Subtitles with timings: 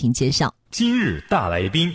[0.00, 0.54] 请介绍。
[0.70, 1.94] 今日大来宾，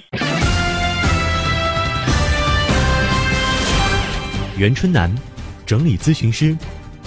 [4.60, 5.12] 袁春楠，
[5.66, 6.56] 整理咨询师，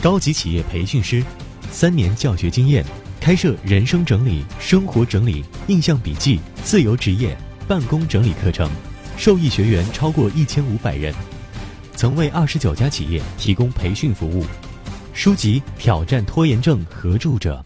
[0.02, 1.22] 高级企业培训师，
[1.70, 2.84] 三年教学经验，
[3.20, 7.38] 开设人生整理、生活整理、印象笔记、自由职业、
[7.68, 8.68] 办公整理课程，
[9.16, 11.14] 受益学员超过一千五百人，
[11.94, 14.44] 曾为二十九家企业提供培训服务。
[15.14, 17.64] 书籍《挑战拖延症》合著者。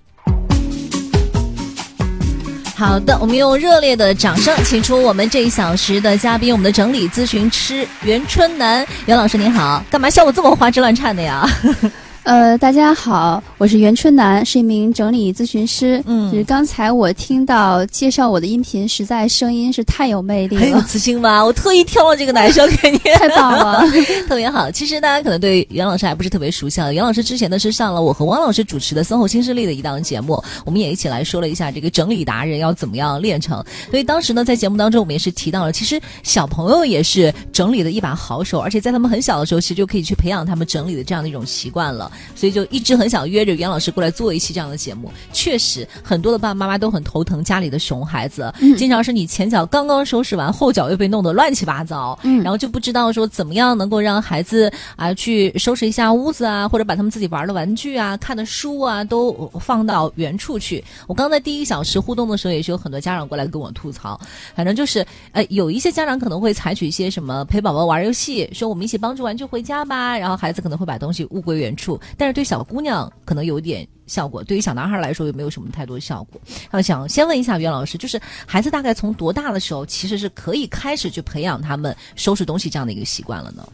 [2.83, 11.49] 好的，我们用热烈的掌声，请出我们这一小时的嘉宾，我们的整理咨询师袁春楠，袁老师您好，干嘛笑得这么花枝乱颤的呀？
[12.25, 16.01] 呃，大家好，我是袁春楠，是一名整理咨询师。
[16.07, 21.45] 嗯，就是刚才我听到介绍我的音频，实在声音是太有魅力了，很有磁性吧？
[21.45, 23.83] 我特意挑了这个男生给你， 太棒了，
[24.29, 24.71] 特别好。
[24.71, 26.93] 其实大家可能对袁老师还不是特别熟悉啊。
[26.93, 33.63] 袁老师之前呢是上了我和汪老师主持的《身后新势力》的一档节目，我们也一起来说了一下这个整理达人要怎么样练成。
[33.91, 42.11] 所以当时呢，在节目当中我们也是提到了，其实小朋友也是整理的一把好手，而且在他们很小的时候，其实就可以去培养他们整理的这样的一种习惯了。
[42.35, 45.11] 所以就一直很想约着袁老师过来做一期这样的节目。
[45.33, 60.83] 确实，很多的爸爸妈妈都很头疼家里的熊孩子，经常是你前脚刚刚收拾完，后脚又被弄得乱七八糟，然后就不知道说怎么样能够让孩子啊去收拾一下屋子啊，或者把他们自己玩的玩具啊、看的书啊都放到原处去。
[61.07, 64.21] 我刚在第一小时互动的时候，也是有很多家长过来跟我吐槽，
[64.55, 72.43] 反正就是呃，有一些家长可能会采取一些什么陪宝宝玩游戏，说我们一起帮助玩具回家吧，然后孩子可能会把东西物归原处，但是对。
[72.53, 76.39] 小姑娘可能有点效果，对于小男孩来说又没有什么太多效果。
[76.71, 83.67] 那想先问一下袁老师，就是孩子大概从多大的时候，其实是可以开始去培养他们收拾东西这样的一个习惯了呢？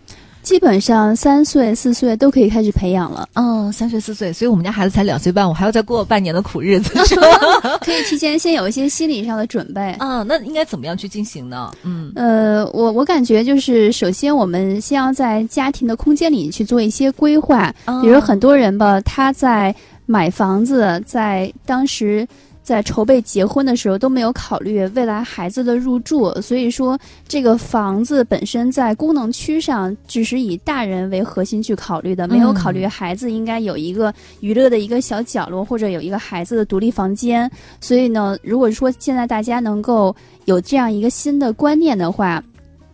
[0.48, 3.28] 基本上三岁四岁都可以开始培养了。
[3.34, 6.94] 嗯，三岁四岁，所以我们家孩子才两岁半，我还要再过半年的苦日子，
[7.84, 9.94] 可以提前先有一些心理上的准备。
[10.00, 11.70] 嗯，那应该怎么样去进行呢？
[11.82, 17.70] 嗯，呃，我我感觉就是，首先我们先要在家庭的空间里去做一些规划，
[18.00, 19.74] 比如很多人吧，他在
[20.06, 22.26] 买房子，在当时。
[22.68, 37.50] 在筹备结婚的时候都没有考虑未来孩子的入住，所以说这个房子本身在功能区上只是以大人为核心去考虑的，没有考虑孩子应该有一个娱乐的一个小角落或者有一个孩子的独立房间。
[37.80, 40.14] 所以呢，如果说现在大家能够
[40.44, 42.44] 有这样一个新的观念的话。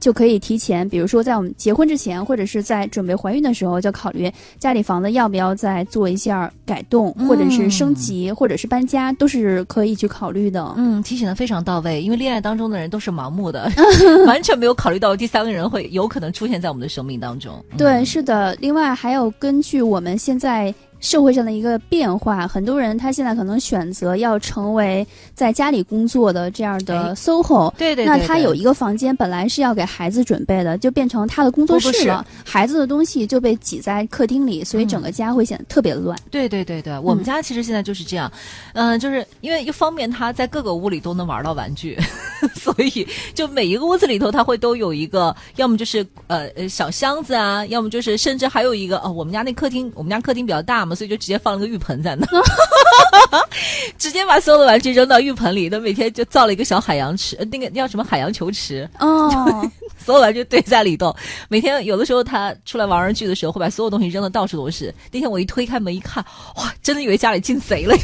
[0.05, 10.75] 就可以提前，比如说在我们结婚之前，或者是在准备怀孕的时候，就考虑家里房子要不要再做一下改动，或者是升级，或者是搬家，都是可以去考虑的。
[10.77, 13.67] 嗯，提醒的非常到位，因为恋爱当中的人都是盲目的，
[14.29, 17.65] 完全没有考虑到第三个人会有可能出现在我们的生命当中。
[17.79, 18.55] 对，是的。
[18.61, 20.75] 另外还有根据我们现在。
[21.05, 36.19] 社会上的一个变化，很多人他现在可能选择要成为在家里工作的这样的 SOHO，对对，那他有一个房间本来是要给孩子准备的，就变成他的工作室了，孩子的东西就被挤在客厅里，所以整个家会显得特别乱。
[36.31, 38.33] 对对对对，我们家其实现在就是这样，
[38.73, 41.99] 嗯，就是因为一方面他在各个屋里都能玩到玩具，
[42.57, 50.94] 所以就每一个屋子里头他会都有一个，要么就是呃呃小箱子啊，要么就是甚至还有一个哦，我们家那客厅，我们家客厅比较大嘛。
[50.95, 52.27] 所以就直接放了个浴盆在那，
[53.99, 55.69] 直接把所有的玩具扔到浴盆里。
[55.69, 61.15] 他每天就造了一个小海洋池，那个叫什么海洋球池哦， 所有玩具堆在里头。
[61.49, 64.95] 每天有的时候他出来玩玩具的时候，会把所有东西扔的到处都是。
[65.11, 66.25] 那天我一推开门一看，
[66.57, 67.97] 哇，真的以为家里进贼了，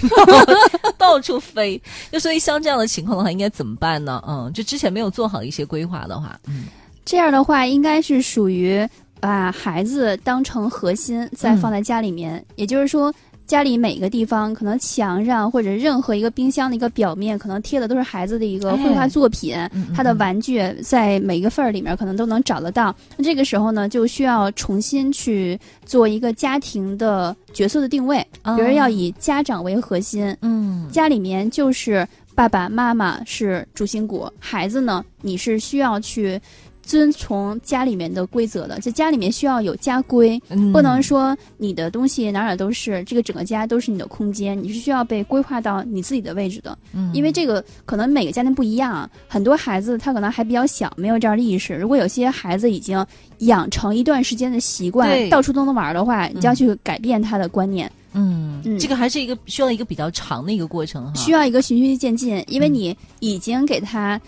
[0.98, 1.80] 到处飞。
[2.10, 4.22] 就所以像这样的情况的话，应该怎么办呢？
[4.26, 6.66] 嗯，就之前没有做好一些规划的话，嗯，
[7.04, 8.88] 这样的话应该是属于。
[9.20, 13.12] 把孩子当成核心，再放在家里面，也就是说，
[13.46, 19.56] 家里每个地方，可能墙上或者任何一个冰箱的一个表面，可能贴的都是孩子的一个绘画作品，
[19.94, 22.94] 他的玩具在每一个缝儿里面可能都能找得到。
[23.16, 28.24] 那这个时候呢，就需要重新去做一个家庭的角色的定位，
[28.56, 36.40] 比如要以家长为核心，嗯，家里面就是爸爸妈妈是主心骨，孩子呢，你是需要去。
[36.82, 40.40] 遵从家里面的规则的，就家里面需要有家规，
[40.72, 46.76] 不能说你的东西哪哪都是，这个整个家都是你的空间，你是需要被规划到你自己的位置的。
[46.92, 51.74] 嗯，因为这个可能每个家庭不一样，很多孩子他可能还比较小，没有这样的意识。
[51.74, 53.04] 如果有些孩子已经
[53.38, 57.90] 养成一段时间的习惯，到处都能玩的话，你就要去改变他的观念。
[58.12, 64.20] 嗯，这个还是一个需要一个比较长的一个过程哈，需要一个循序渐进，因为你已经给他。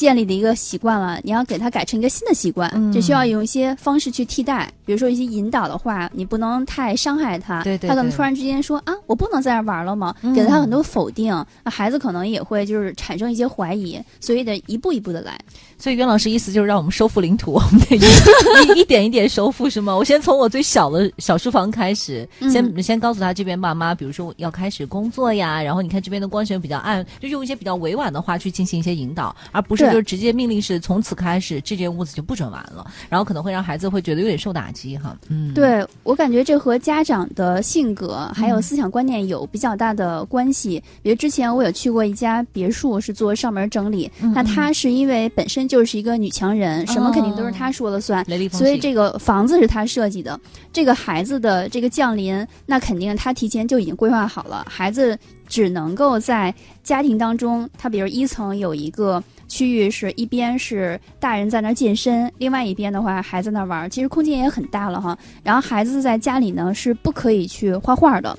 [0.00, 10.14] 建立的一个习惯了，你要给他改成一个新的习惯，嗯这需要用一些方式去替代，比如说一些引导的话，你不能太伤害他，对对对他可能突然之间说啊，我不能在这玩了吗？
[10.22, 15.38] 嗯给了他很多否定，那孩子可能也会就是产生一些怀疑，所以得一步一步的来。
[15.76, 19.94] 所以袁老师意思就是让我们收复领土，我们得一一 一点一点收复，是吗？
[19.94, 35.16] 我先从我最小的小书房开始，嗯先先告诉他这边爸妈，比如说我要开始工作呀，然后你看这边的光线比较暗，就用一些比较委婉的话去进行一些引导，而不是对就是直接命令是从此开始这间屋子就不准玩了，然后可能会让孩子会觉得有点受打击哈。
[35.28, 40.82] 嗯，，对我感觉这和家长的性格还有嗯思想观念有比较大的关系。
[41.02, 48.24] 比如之前我有去过一家别墅，是做上门整理，嗯那她是因为本身就是一个女强人，什么肯定都是哦她说了算。
[48.50, 50.38] 所以这个房子是她设计的，
[50.72, 54.66] 这个孩子的这个降临，那肯定她提前就已经规划好了。
[54.68, 55.18] 孩子
[55.50, 65.18] 只能够在家庭当中，他比如一层有一个区域是一边是大人在那儿健身，另外一边的话孩子那玩，其实空间也很大了哈。
[65.42, 68.38] 然后孩子在家里呢是不可以去画画的。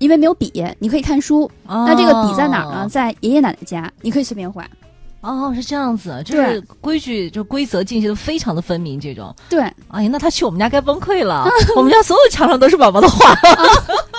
[0.00, 1.44] 因为没有笔，你可以看书。
[1.66, 2.88] 哦、那这个笔在哪儿呢？
[2.88, 4.66] 在爷爷奶奶家，你可以随便画。
[5.20, 9.34] 哦，是这样子，就是规矩，就规则进行的非常的分明，这种。
[9.48, 11.48] 对，哎呀，那他去我们家该崩溃了。
[11.76, 13.34] 我们家所有墙上都是宝宝的画。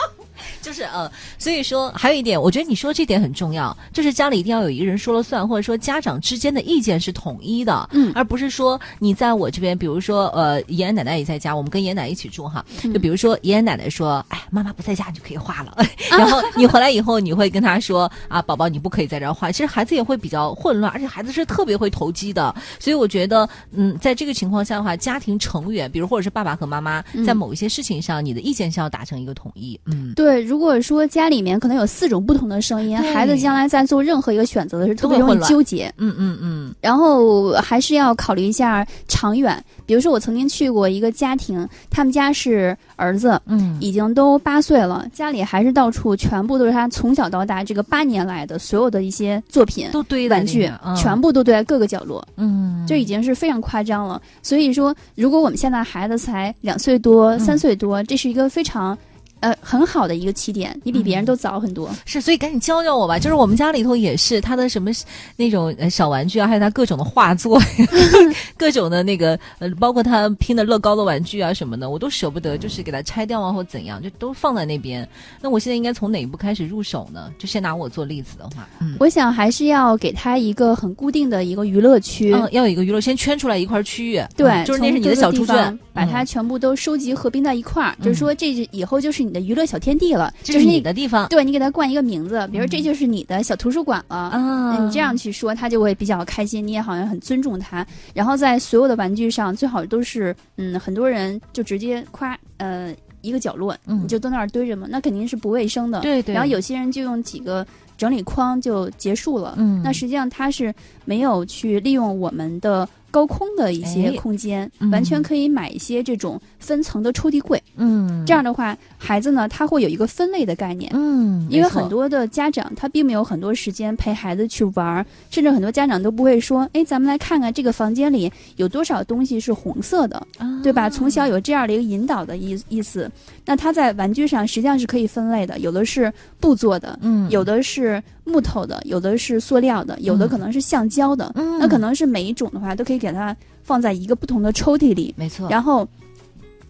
[0.76, 12.94] 就是呃，所以说还有一点，我觉得你说这点很重要，就是家里一定要有一个人说了算，或者说家长之间的意见是统一的，嗯而不是说你在我这边，比如说呃，爷爷奶奶也在家，我们跟爷爷奶奶一起住哈，嗯。
[12.94, 15.78] 就比如说爷爷奶奶说，哎，妈妈不在家，你就可以画了，
[16.12, 30.14] 然后你回来以后，你会跟他说啊，宝宝你不可以在这儿画，其实孩子也会比较混乱，而且孩子是特别会投机的，所以我觉得，嗯，在这个情况下的话，家庭成员，比如或者是爸爸和妈妈，嗯在某一些事情上，你的意见是要达成一个统一，嗯。
[30.16, 35.92] 对，如果说家里面可能有四种不同的声音，孩子将来在做任何一个选择的时候特别容易纠结。
[35.98, 39.64] 嗯嗯嗯，然后还是要考虑一下长远。
[39.86, 54.20] 比如说，我曾经去过一个家庭，他们家是儿子，嗯，已经都八岁了，家里还是到处全部都是他从小到大这个八年来的所有的一些作品、都堆在玩具，嗯全部都堆在各个角落，嗯，这已经是非常夸张了。
[54.42, 58.98] 所以说，如果我们现在孩子才两岁多、嗯三岁多，这是一个非常。
[59.42, 61.90] 呃，很好的一个起点，你比别人嗯都早很多。
[62.06, 63.20] 是，所以赶紧教教我吧。
[63.20, 64.90] 就是我们家里头也是他的什么
[65.36, 67.62] 那种呃小玩具啊，还有他各种的画作，
[68.58, 75.08] 各种的那个呃，包括他拼的乐高的玩具啊什么的，我都舍不得，就是给他拆掉啊或怎样，就都放在那边。
[75.42, 77.32] 那我现在应该从哪一步开始入手呢？
[77.38, 78.96] 就先拿我做例子的话，嗯。
[79.00, 94.16] 我想还是要给他一个很固定的一个娱乐区，嗯，要有一个娱乐，先圈出来一块区域，对，嗯就是那是你的小猪圈把它嗯全部都收集合并在一块儿，嗯就是说这以后就是你的娱乐小天地了，就是你的地方对你给它冠一个名字，比如嗯这就是你的小图书馆了。
[94.16, 97.86] 啊嗯，你这样去说，他就会比较开心，你也好像很尊重他。
[98.14, 106.02] 然后在所有的玩具上，最好都是，嗯，很多人就直接夸，呃，一个角落，嗯你就都那儿堆着嘛，那肯定是不卫生的。
[106.02, 107.66] 对对，然后有些人就用几个
[107.98, 110.74] 整理框就结束了，嗯，那实际上他是
[111.06, 117.62] 没有去利用我们的高空的一些哎空间，嗯完全可以买一些这种分层的抽屉柜。
[117.78, 120.92] 嗯这样的话，孩子呢他会有一个分类的概念。
[120.94, 130.28] 嗯，因为很多的家长他并没有很多时间陪孩子去玩儿，甚至很多家长都不会说：“哎，咱们来看看这个房间里有多少东西是红色的，
[130.62, 133.10] 对吧？”啊从小有这样的一个引导的意意思。
[133.46, 141.32] 那他在玩具上实际上是可以分类的，有的是布做的，嗯有的是木头的，有的是塑料的，有的嗯可能是橡胶的。
[141.36, 145.14] 嗯那可能是每一种的话，都可以给它放在一个不同的抽屉里。
[145.16, 145.88] 没错，然后，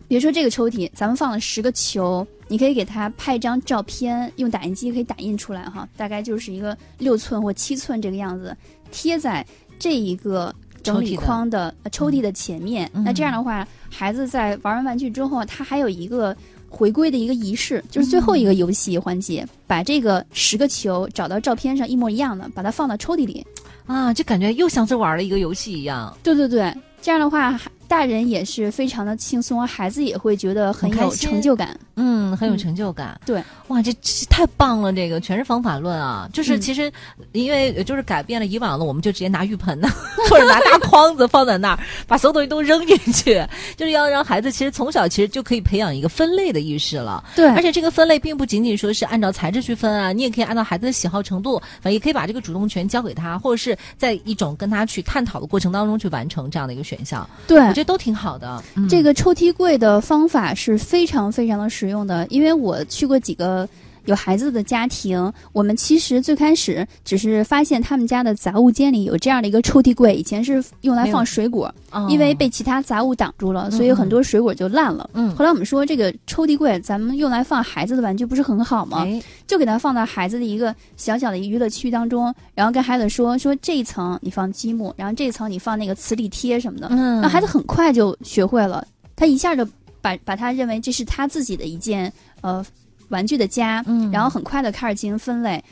[0.07, 8.55] 比如说这个抽屉，咱们放了十个球，你可以给它拍一张照片，用打印机可以打印出来哈，大概就是一个六寸或七寸这个样子，
[8.91, 9.45] 贴在
[9.79, 10.53] 这一个。
[10.85, 16.37] 整理框的呃抽屉的前面，嗯那这样的话，孩子在玩完玩具之后，他还有一个
[16.75, 23.45] 回归的一个仪式，就是最后一个游戏环节，把这个十个球找到照片上一模一样的，把它放到抽屉里。
[23.85, 26.15] 啊，就感觉又像是玩了一个游戏一样。
[26.21, 31.77] 对对对，这样的话，大人也是非常的轻松，孩子也会觉得很有成就感。
[31.95, 33.19] 嗯，很有嗯成就感。
[33.25, 34.91] 对，哇，这这太棒了！
[34.91, 36.91] 这个全是方法论啊，就是嗯其实
[37.31, 39.87] 因为呃就是改变了以往的，我们就直接拿浴盆呢，
[40.29, 43.41] 或者拿大筐子放在那儿，把所有东西都扔进去，
[43.77, 47.23] 就是要让孩子其实从小其实就可以培养一个分类的意识了。
[47.33, 58.63] 对，而且这个分类并不仅仅说是按照材质去分啊，你也可以按照孩子的喜好程度，反正也可以把这个主动权交给他，或者是在一种跟他去探讨的过程当中去完成这样的一个选项，对我这都挺好的。
[58.89, 63.67] 这个抽屉柜的方法是非常非常的实用的，因为我去过几个
[64.05, 71.73] 有孩子的家庭，我们其实最开始只是发现他们家的杂物间里有这样的一个抽屉柜，以前是用来放水果，
[72.09, 75.09] 因为被其他杂物挡住了，所以很多水果就烂了。
[75.13, 79.05] 嗯，后来我们说这个抽屉柜咱们用来放孩子的玩具不是很好吗？
[79.47, 88.85] 就给它放到孩子的一个小小的娱乐区当中，然后跟孩子说说这一层你放积木，然后这一层你放那个磁力贴什么的，嗯，让孩子很快就学会了，
[89.15, 89.67] 他一下就
[90.01, 92.63] 把把他认为这是他自己的一件呃
[93.09, 95.63] 玩具的家，嗯，然后很快的开始进行分类。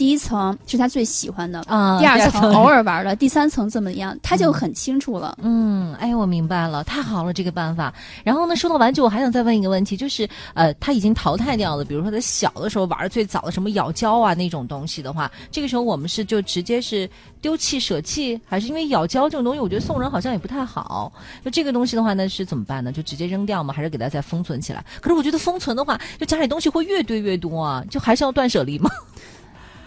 [0.00, 5.36] 第一层是他最喜欢的啊，第二层偶尔玩的，第三层怎么样， 他就很清楚了。
[5.42, 7.92] 嗯，哎，我明白了，太好了这个办法。
[8.24, 17.06] 然后呢，说到玩具，我还想再问一个问题，就是呃，他已经淘汰掉了，比如说他小的时候玩的最早的什么咬胶啊那种东西的话，这个时候我们是就直接是
[17.42, 21.12] 丢弃舍弃，还是因为咬胶这种东西，我觉得送人好像也不太好。
[21.44, 22.90] 就这个东西的话呢，是怎么办呢？
[22.90, 23.74] 就直接扔掉吗？
[23.74, 24.82] 还是给它再封存起来？
[25.02, 28.88] 可是我觉得封存的话，就家里东西会越堆越多啊，就还是要断舍离吗？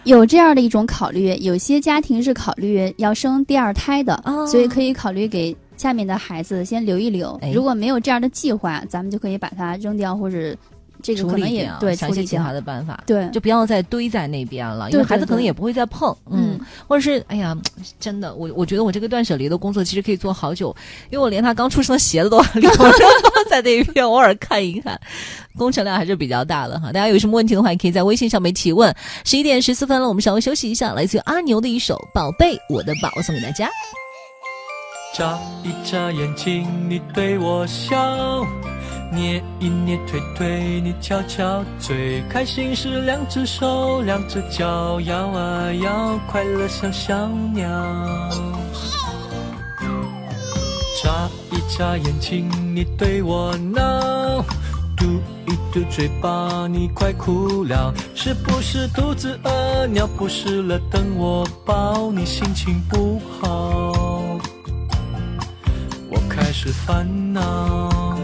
[0.04, 7.40] 有这样的一种考虑，有些家庭是考虑要生第二胎的，所以可以考虑给下面的孩子先留一留。
[7.54, 10.54] 如果没有这样的计划，咱们就可以把它扔掉，或者
[11.04, 16.58] 这个可能也对想一些其他的办法，对，就不要再堆在那边了，因为孩子可能也不会再碰，嗯，
[16.88, 17.54] 或者是哎呀，
[18.00, 20.74] 真的，我我觉得我这个断舍离的工作其实可以做好久，
[21.10, 23.04] 因为我连他刚出生的鞋子都 留着
[23.50, 24.98] 在那边，偶尔看一看。
[25.56, 28.92] 工程量还是比较大的哈，大家有什么问题的话，也可以在微信上面提问。
[29.24, 33.68] 十一点十四分了，我们稍微休息一下，来自于阿牛的一首《宝贝我的宝》送给大家。
[35.14, 37.94] 眨一眨眼睛，你对我笑；
[39.14, 42.22] 捏一捏腿腿，你翘翘嘴。
[42.28, 47.68] 开心时两只手，两只脚摇啊摇，快乐像小鸟。
[51.02, 54.44] 眨一眨眼睛，你对我闹。
[54.96, 55.04] 嘟
[55.46, 59.86] 一嘟嘴巴，你快哭了，是不是肚子饿？
[59.88, 63.92] 尿不湿了，等我抱你，心情不好，
[66.10, 68.23] 我开始烦恼。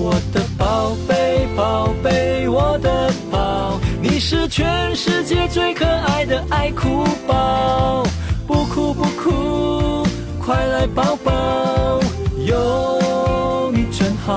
[0.00, 8.04] 我的宝贝，宝贝，我的宝，你是全世界最可爱的爱哭宝，
[8.46, 10.06] 不哭不哭，
[10.40, 12.00] 快来抱抱，
[12.46, 14.34] 有你真好。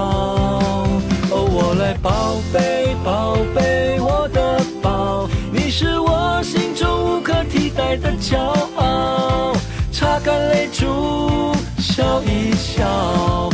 [1.30, 8.38] 哦，我来宝贝，宝贝，我的宝，你是我心中无可替代的骄
[8.76, 9.54] 傲。
[9.92, 13.50] 擦干泪珠，笑一笑，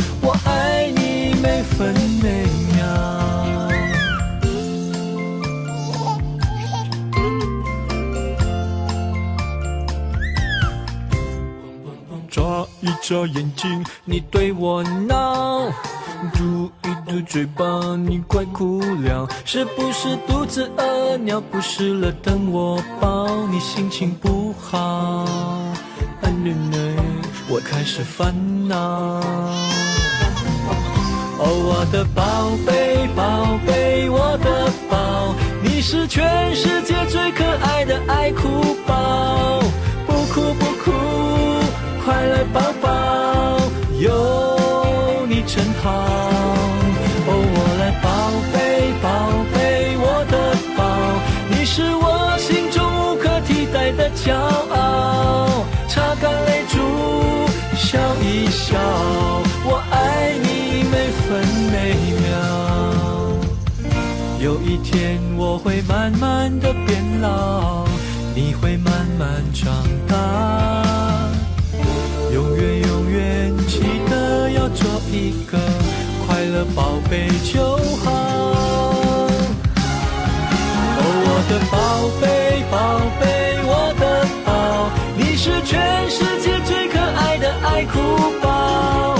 [12.80, 15.68] 一眨眼睛，你对我闹。
[16.34, 17.64] 嘟一嘟嘴巴，
[17.96, 21.16] 你快哭了，是不是肚子饿？
[21.18, 25.24] 尿不湿了，等我抱你，心情不好。
[27.50, 28.34] 我开始烦
[28.68, 28.76] 恼。
[31.40, 39.60] 哦，我的宝贝，宝贝，我的宝，你是全世界最可爱的爱哭宝，
[40.06, 40.66] 不哭不
[44.00, 45.90] 有你真好。
[47.30, 48.06] 哦，我来宝
[48.52, 48.56] 贝，
[49.02, 49.06] 宝
[49.52, 49.58] 贝，
[49.98, 50.34] 我的
[50.76, 50.80] 宝，
[51.50, 55.64] 你是我心中无可替代的骄傲。
[55.88, 56.78] 擦干泪珠，
[57.76, 58.78] 笑一笑，
[59.64, 60.94] 我爱你每
[61.26, 61.26] 分
[61.72, 61.76] 每
[62.22, 62.26] 秒。
[64.40, 67.84] 有一天我会慢慢的变老，
[68.34, 69.74] 你会慢慢长
[70.06, 70.16] 大，
[72.32, 75.58] 永远永远记得要做一个
[76.26, 78.06] 快乐宝贝就好。
[81.00, 81.76] 哦，我的宝
[82.20, 82.76] 贝，宝
[83.18, 83.24] 贝，
[83.64, 84.02] 我的
[84.44, 84.48] 宝，
[85.16, 87.98] 你是全世界最可爱的爱哭
[88.42, 89.17] 宝，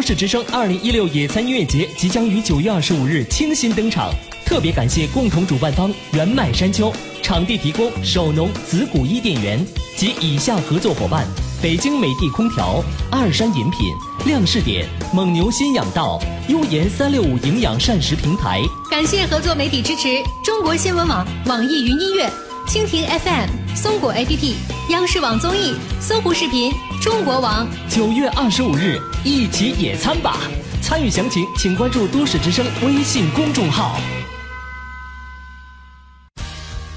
[0.00, 4.10] 都市之声二零一六野餐音乐节即将于九月二十五日倾心登场，
[4.46, 6.90] 特别感谢共同主办方原麦山丘，
[7.22, 9.62] 场地提供首农子谷伊店园
[9.98, 11.26] 及以下合作伙伴：
[11.60, 13.90] 北京美的空调、二山饮品、
[14.24, 18.62] 亮士点、蒙牛新养道、优研三六五营养膳食平台。
[18.90, 20.08] 感谢合作媒体支持：
[20.42, 22.26] 中国新闻网、网易云音乐、
[22.66, 24.54] 蜻蜓 FM、松果 APP、
[24.90, 27.64] 央视网综艺、搜狐视频、中国网。
[27.88, 30.40] 九月二十五日，一起野餐吧！
[30.82, 34.00] 参与详情请关注都市之声微信公众号。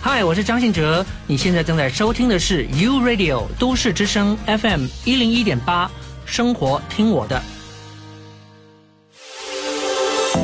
[0.01, 5.87] 嗨，我是张信哲，你现在正在收听的是 U Radio 都市之声 FM 一零一点八，
[6.25, 7.39] 生活听我的。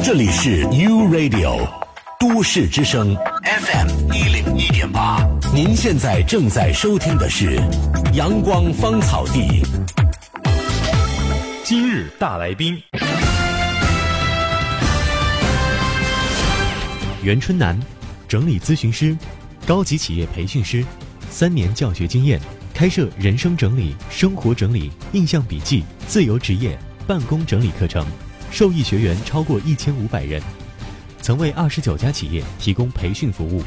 [0.04, 1.68] 这里是 U Radio
[2.20, 4.29] 都市之声 FM 一
[5.62, 7.62] 您现在正在收听的是
[8.14, 9.62] 阳光芳草地。
[11.66, 12.82] 今日大来宾，
[17.22, 17.78] 袁春楠，
[18.26, 19.18] 整理咨询师，
[19.68, 20.82] 高级企业培训师，
[21.30, 22.40] 三年教学经验，
[22.74, 28.08] 开设人生整理、生活整理、印象笔记、自由职业、办公整理课程，
[28.50, 30.42] 受益学员超过一千五百人，
[31.22, 33.62] 曾为二十九家企业提供培训服务。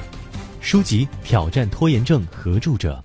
[0.63, 3.05] 书籍《挑战拖延症》合著者。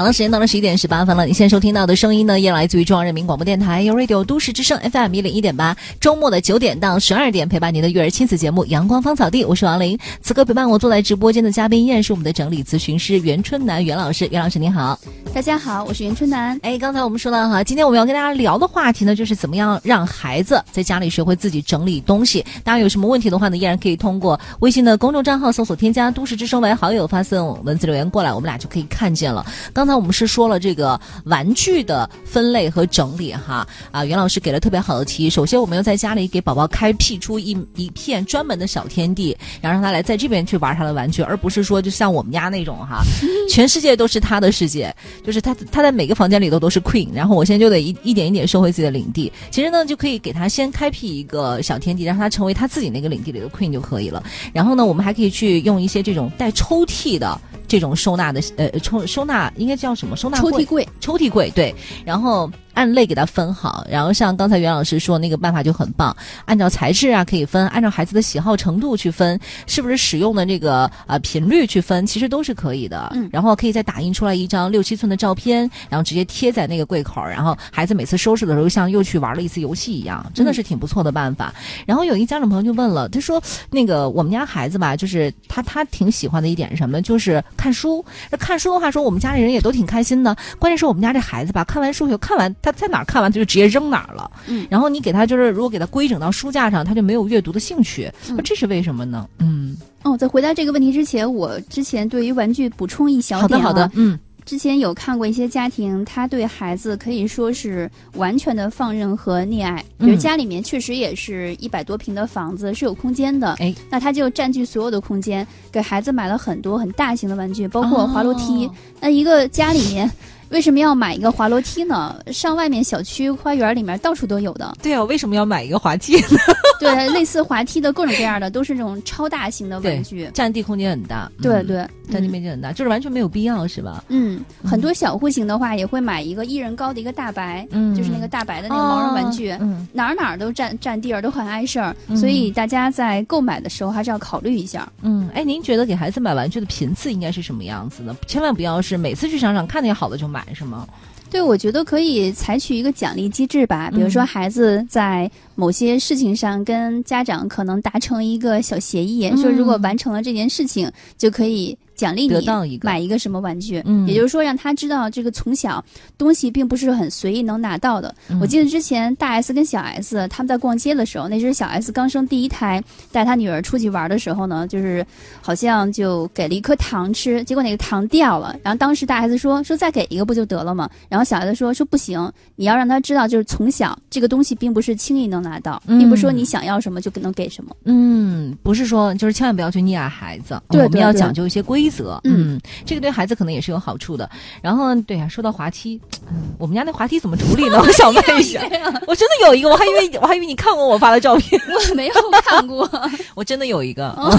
[0.00, 1.26] 好了，时间到了十一点十八分了。
[1.26, 5.76] 你现在收听到的声音呢，也来自于中央人民广播电台 u Radio 都市之声 FM 一零一点八。
[6.00, 9.98] 周末的九点到十二点，陪伴您的育儿亲子节目《阳光芳草地》，我是王琳。
[10.22, 14.26] 此刻陪伴我坐在直播间的嘉宾依然是我们的整理咨询师袁春楠袁老师。
[14.30, 14.98] 袁老师您好，
[15.34, 16.58] 大家好，我是袁春楠。
[16.62, 22.42] 哎，刚才我们说到哈，今天我们要跟大家聊的话题呢，就是怎么样让孩子在家里学会自己整理东西。
[22.64, 29.44] 大家有什么问题的话呢，依然可以通过微信的公众账号搜索添加“都市之声”为好友，发送文字留言过来，我们俩就可以看见了。
[29.74, 35.30] 刚才我们是说了这个玩具的分类和整理哈啊，袁老师给了特别好的提议。
[35.30, 43.02] 首先，我们要在家里给宝宝开辟出一一片专门的小天地，然后让他来在这边去玩他的玩具，而不是说就像我们家那种哈，
[43.48, 44.94] 全世界都是他的世界，
[45.24, 49.32] 就是他他在每个房间里头都是 queen，然后我现在就得一一点一点收回自己的领地。
[49.50, 54.22] 其实呢，就可以给他先开辟一个小天地，让他成为他自己那个领地里的 queen 就可以了。
[54.52, 57.40] 然后呢，我们还可以去用一些这种带抽屉的。
[57.68, 60.16] 这种收纳的呃抽收纳应该叫什么？
[60.16, 61.74] 收纳抽屉柜，抽屉柜对，
[62.04, 73.10] 然后按类给它分好，然后像刚才袁老师说那个办法就很棒，按照材质啊可以分，按照孩子的喜好程度去分，是不是使用的这个呃频率去分，其实都是可以的。
[73.14, 81.52] 嗯，然后可以再打印出来一张六七寸的照片，然后直接贴在那个柜口，然后孩子每次收拾的时候像又去玩了一次游戏一样，真的是挺不错的办法。
[81.86, 88.04] 然后有一家长朋友就问了，他说那个我们家孩子吧，就是他他挺喜欢的一点是什么，就是看书。
[88.30, 90.36] 那看书的话，说我们家里人也都挺开心的。
[90.58, 94.30] 关键是我们家这孩子吧，看完书以后，看完他在哪儿看完，他就直接扔哪儿了。
[94.46, 98.10] 嗯，然后你给他就是，如果给他规整到书架上，他就没有阅读的兴趣。
[98.28, 99.28] 那这是为什么呢？
[99.38, 103.68] 嗯，哦，在回答这个问题之前，我之前对于玩具补充一小好的点、啊。
[103.68, 104.18] 好的，嗯。
[104.46, 109.84] 之前有看过一些家庭，他对孩子可以说是完全的放任和溺爱。
[109.98, 113.52] 比如家里面确实也是一百多平的房子，是有空间的。
[113.60, 118.66] 哎，那他就占据所有的空间，给孩子买了很多很大型的玩具，包括滑楼梯。
[118.66, 120.10] 哦那一个家里面。
[120.50, 122.16] 为什么要买一个滑楼梯呢？
[122.32, 124.76] 上外面小区花园里面到处都有的。
[124.82, 126.38] 对啊，为什么要买一个滑梯呢？
[126.80, 131.30] 对，类似滑梯的各种各样的，都是这种超大型的玩具，占地空间很大。
[131.40, 134.02] 对对，占地面积很大，就是完全没有必要，是吧？
[134.08, 144.90] 嗯，很多小户型的话，也会买一个一人高的一个大白，嗯，就是那个大白的那个毛绒玩具，嗯，哪儿哪儿都占占地儿，都很碍事儿，所以大家在购买的时候还是要考虑一下。
[145.02, 148.16] 嗯，哎，您觉得给孩子买玩具的频次应该是什么样子呢？
[148.26, 150.86] 千万不要是每次去商场看见好的就买，是吗？
[151.30, 163.82] 对，我觉得可以采取一个奖励机制吧，比如说孩子在某些事情上跟家长可能达成一个小协议，嗯、说如果完成了这件事情，就可以奖励得到一个买一个什么玩具。
[163.84, 165.84] 嗯，也就是说让他知道这个从小
[166.16, 168.14] 东西并不是很随意能拿到的。
[168.30, 175.04] 嗯、我记得之前大 S 跟小 S 他们在逛街的时候，那时小 S 刚生第一胎，带他女儿出去玩的时候呢，就是
[175.42, 180.88] 好像就给了一颗糖吃，结果那个糖掉了，然后当时大 S 说说再给一个不就得了吗？
[181.10, 187.74] 然后小 S 说说不行，你要让他知道，就是从小这个东西并不是轻易能拿到，嗯、并不是说你想要什么就能给什么。
[187.84, 192.20] 嗯，不是说就是千万不要去溺爱孩子，对,对,对，我们要讲究一些规则。
[192.24, 194.28] 嗯，这个对孩子可能也是有好处的。
[194.62, 196.00] 然后对呀、啊，说到滑梯，
[196.58, 197.80] 我们家那滑梯怎么处理呢？
[197.80, 198.60] 我想问一下，
[199.08, 201.60] 我真的有一个，我还以为我还以为你看过我发的照片，
[201.90, 202.88] 我没有看过，
[203.34, 204.10] 我真的有一个。
[204.10, 204.30] 哦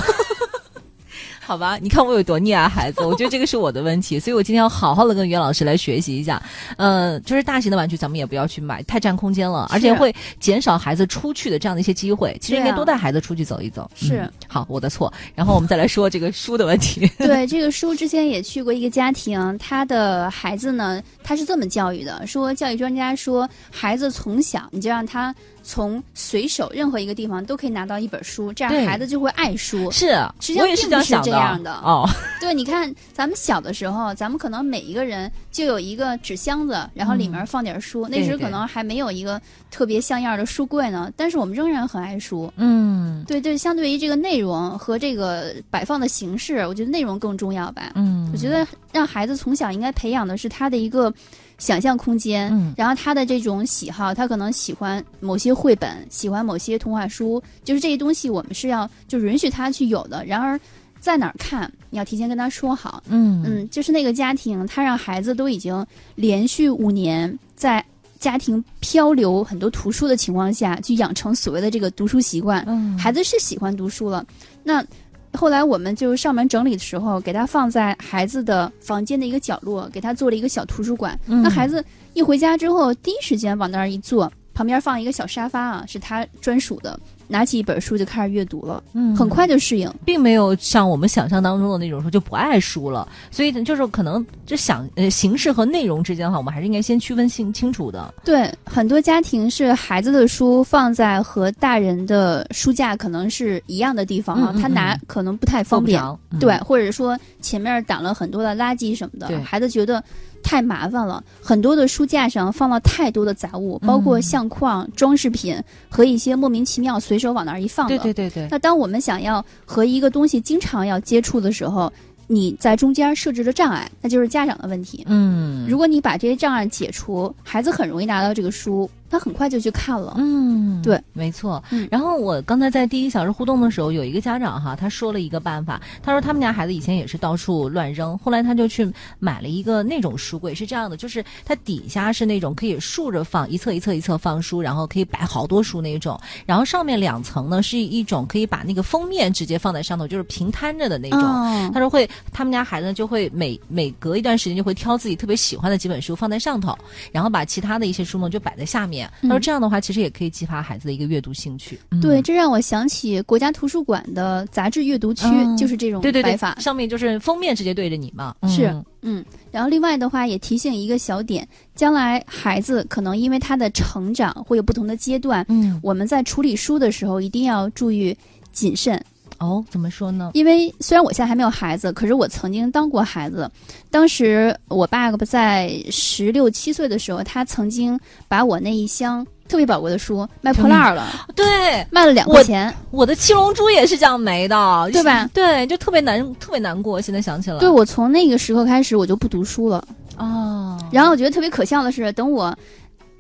[1.44, 6.42] 好吧，你看我有多溺爱孩子，我觉得这个是我的问题，所以我今天要好好的跟袁老师来学习一下。
[6.78, 12.38] 呃，就是大型的玩具咱们也不要去买，太占空间了，而且会减少孩子出去的这样的一些机会。
[12.40, 13.90] 其实应该多带孩子出去走一走。
[13.96, 15.12] 是嗯好，我的错。
[15.36, 17.10] 然后我们再来说这个书的问题。
[17.18, 29.90] 对，这个书之前也去过一个家庭，他的孩子呢，他是这么教育的：说教育专家说，孩子从小你就让他从随手任何一个地方都可以拿到一本书，这样孩子就会爱书。
[29.92, 31.74] 是，实际上我也是并不是这样想这样的。
[31.84, 32.08] 哦，
[32.40, 42.52] 对，你看咱们小的时候，咱们可能每一个人就有一个纸箱子，然后里面放点书，那时可能还没有一个特别像样的书柜呢，但是我们仍然很爱书。
[42.58, 43.24] 嗯。
[43.28, 47.92] 对对，相对于这个内容和这个摆放的形式，我觉得内容更重要吧。
[47.94, 51.14] 嗯，我觉得让孩子从小应该培养的是他的一个
[51.60, 52.74] 想象空间，嗯。
[52.76, 60.26] 然后他的这种喜好，他可能喜欢某些绘本，喜欢某些童话书，就是这些东西我们是要就允许他去有的。
[60.26, 60.60] 然而，
[61.02, 63.04] 在哪儿看，你要提前跟他说好。
[63.10, 65.86] 嗯嗯，就是那个家庭，他让孩子都已经
[66.16, 67.84] 连续五年在
[68.20, 72.64] 家庭漂流很多图书的情况下去养成所谓的这个读书习惯。
[72.68, 74.24] 嗯孩子是喜欢读书了，
[74.64, 74.86] 那
[75.34, 81.20] 后来我们就上门整理的时候，给他放在孩子的房间的一个角落，给他做了一个小图书馆。
[81.26, 81.84] 嗯那孩子
[82.14, 87.00] 一回家之后，第一时间往那儿一坐，旁边放一个小沙发啊，是他专属的，
[87.32, 89.92] 拿起一本书就开始阅读了，嗯很快就适应。
[90.06, 98.14] 并没有像我们想象当中的那种说就不爱书了，所以就是可能就想呃形式和内容之间的话，我们还是应该先区分清清楚的。
[98.26, 106.02] 对，很多家庭是孩子的书放在和大人的书架可能是一样的地方啊，他拿嗯可能不太方便。
[106.40, 110.04] 对，或者说前面挡了很多的垃圾什么对的，孩子觉得
[110.44, 111.24] 太麻烦了。
[111.42, 117.98] 很多的书架上放了太多的杂物，包括嗯相框、装饰品和一些莫名其妙随手往那儿一放的。
[117.98, 121.92] 对对对对，那当我们想要和一个东西经常要接触的时候，
[122.28, 125.04] 你在中间设置了障碍，那就是家长的问题。
[125.08, 130.16] 嗯，如果你把这些障碍解除，孩子很容易拿到这个书，他很快就去看了。
[130.18, 131.62] 嗯，对，没错。
[131.72, 151.22] 嗯然后我刚才在第一小时互动的时候，有一个家长哈，他说了一个办法，他说他们家孩子以前也是到处乱扔，后来他就去买了一个那种书柜，是这样的，就是它底下是那种可以竖着放，一侧一侧一侧放书，然后可以摆好多书那种，然后上面两层呢是一种可以把那个封面直接放在上头，就是平摊着的那种。
[151.22, 156.78] 哦他说会，他们家孩子就会每每隔一段时间就会挑自己特别喜欢的几本书放在上头，
[157.12, 159.01] 然后把其他的一些书呢就摆在下面。
[159.22, 161.80] 他说嗯这样的话，其实也可以激发孩子的一个阅读兴趣。
[161.92, 166.60] 嗯对，这让我想起国家图书馆的杂志阅读区，嗯就是这种对对对法，。
[166.60, 168.36] 上面就是封面直接对着你嘛。
[168.48, 178.16] 是嗯嗯，然后另外的话也提醒一个小点，将来孩子可能因为他的成长会有不同的阶段，嗯，我们在处理书的时候一定要注意
[178.52, 179.04] 谨慎。
[179.42, 180.30] 哦，怎么说呢？
[180.34, 183.50] 因为虽然我现在还没有孩子，可是我曾经当过孩子。
[183.90, 191.46] 当时我爸爸在十六七岁的时候，他曾经把我那一箱特别宝贵的书卖破烂儿了，对，
[191.90, 192.72] 卖了两块钱。
[192.92, 195.28] 我的七龙珠也是这样没的，对吧？
[195.34, 197.02] 对，就特别难，特别难过。
[197.02, 199.84] 现在想起来，对我从那个时刻开始，我就不读书了。
[200.18, 202.56] 哦，然后我觉得特别可笑的是，等我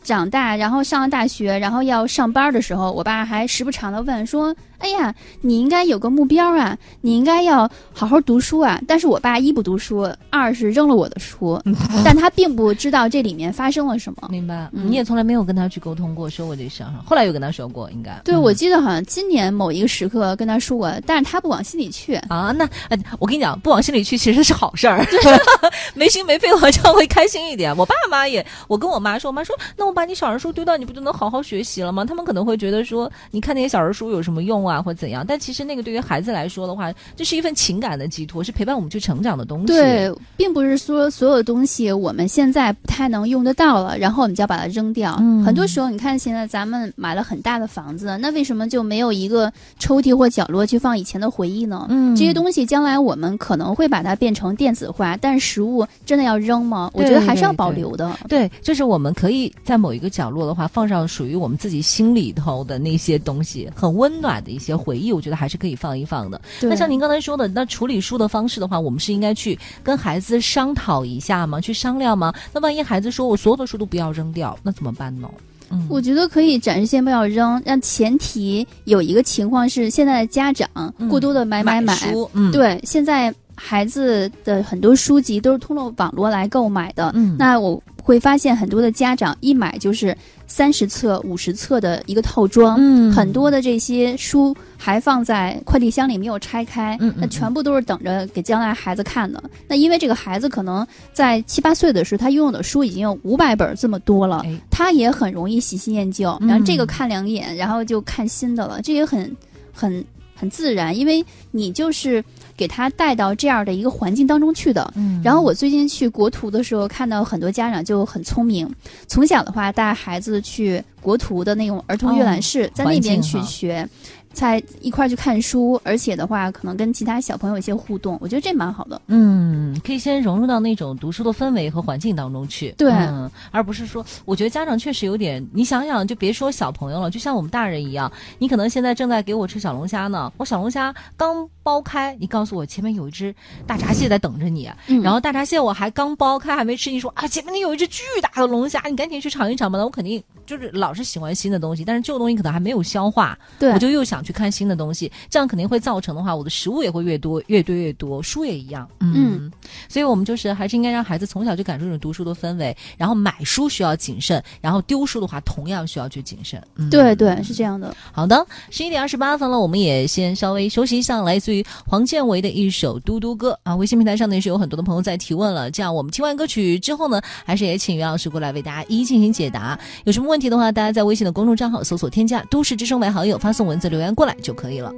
[0.03, 11.62] 长大，然后上了大学，然后要上班的时候，我爸还时不常的问说：“哎呀，你应该有个目标啊，你应该要好好读书啊。”但是我爸一不读书，二是扔了我的书，
[12.04, 14.28] 但他并不知道这里面发生了什么。
[14.30, 14.70] 明白。
[14.74, 18.20] 嗯你也从来没有跟他去沟通过，说过这事儿，后来有跟他说过，应该。
[18.24, 22.15] 对，嗯我记得好像今年某一个时刻跟他说过，但是他不往心里去。
[22.30, 25.06] 啊，那呃，我跟你讲，不往心里去其实是好事儿，
[25.94, 27.76] 没心没肺的话，这样会开心一点。
[27.78, 32.06] 我爸妈也，我跟我妈说，我妈说，那我把你小人书丢掉，你不就能好好学习了吗？
[32.06, 35.25] 他们可能会觉得说，你看那些小人书有什么用啊，或怎样？
[35.27, 39.65] 但其实那个对于孩子来说的话，这是一份情感的寄托，是陪伴我们去成长的东西。
[39.65, 45.17] 对，并不是说所有东西我们现在不太能用得到了，然后我们就要把它扔掉。
[45.19, 51.88] 嗯很多时候，你看现在咱们买了很大的房子，那为什么就没有一个抽屉或角落去放以前的回忆呢？
[51.89, 56.91] 嗯这些东西将来我们可能会把它变成电子化，但是实物真的要扔吗？
[56.93, 58.12] 我觉得还是要保留的。
[58.27, 66.39] 对，就是我们可以在某一个角落的话，放上属于我们自己心里头的那些东西，很温暖的一些回忆，我觉得还是可以放一放的。
[66.62, 71.60] 那像您刚才说的，那处理书的方式的话，我们是应该去跟孩子商讨一下吗？
[71.60, 72.34] 去商量吗？
[72.54, 75.30] 那万一孩子说我所有的书都不要扔掉，那怎么办呢？
[75.69, 90.13] 嗯，我觉得可以暂时先不要扔，但前提有一个情况是，现在的家长嗯过多的买买买，书，嗯，，对，现在孩子的很多书籍都是通过网络来购买的，嗯，那我会会发现很多的家长一买就是
[90.45, 93.09] 三十册、五十册的一个套装，嗯。
[93.13, 99.41] 很多的这些书还放在快递箱里没有拆开，嗯嗯那全部都是等着给将来孩子看的。
[99.65, 104.59] 那因为这个孩子可能在七八岁的时候，他拥有的书已经有五百本这么多了，哎。
[104.69, 109.33] 他也很容易喜新厌旧，嗯然后这个看两眼，然后就看新的了，这也很
[109.71, 110.03] 很
[110.41, 112.23] 很自然，因为你就是
[112.58, 114.91] 给他带到这样的一个环境当中去的。
[114.95, 118.67] 嗯然后我最近去国图的时候，看到很多家长就很聪明，
[119.06, 123.88] 从小的话带孩子去国图的那种儿童阅览室，在那边去学。
[124.34, 129.02] 在一块儿去看书，而且的话，可能跟其他小朋友一些互动，我觉得这蛮好的。
[129.08, 132.91] 嗯，可以先融入到那种读书的氛围和环境当中去，对。
[132.91, 143.34] 嗯，而不是说，我觉得家长确实有点，你想想，就别说小朋友了，就像我们大人一样，你可能现在正在给我吃小龙虾呢，我小龙虾刚剥开，你告诉我前面有一只
[143.67, 145.02] 大闸蟹在等着你，嗯。
[145.02, 158.85] 然后大闸蟹我还刚剥开还没吃，你说啊前面有一只巨大的龙虾，你赶紧去尝一尝吧，那我肯定就是老是喜欢新的东西，但是旧东西可能还没有消化，对，我就又想去看新的东西，这样肯定会造成的话，我的食物也会越多，越堆越多，书也一样。
[158.99, 159.49] 嗯，
[159.87, 166.61] 所以我们就是还是应该让孩子从小就感受这种读书的氛围，然后买书需要谨慎，然后丢书的话同样需要去谨慎。
[166.75, 167.95] 嗯，对对是这样的。
[168.11, 173.73] 好的，十一点二十八分了，我们也先稍微休息一下，来自于黄建为的一首《嘟嘟歌》啊。
[173.73, 179.79] 微信平台上呢也是有很多的朋友在提问了，这样我们听完歌曲之后呢，还是也请袁老师过来为大家一一进行解答。
[180.03, 184.91] 有什么问题的话，大家在微信的公众账号搜索添加“都市之声”为好友，发送文字留言过来就可以了。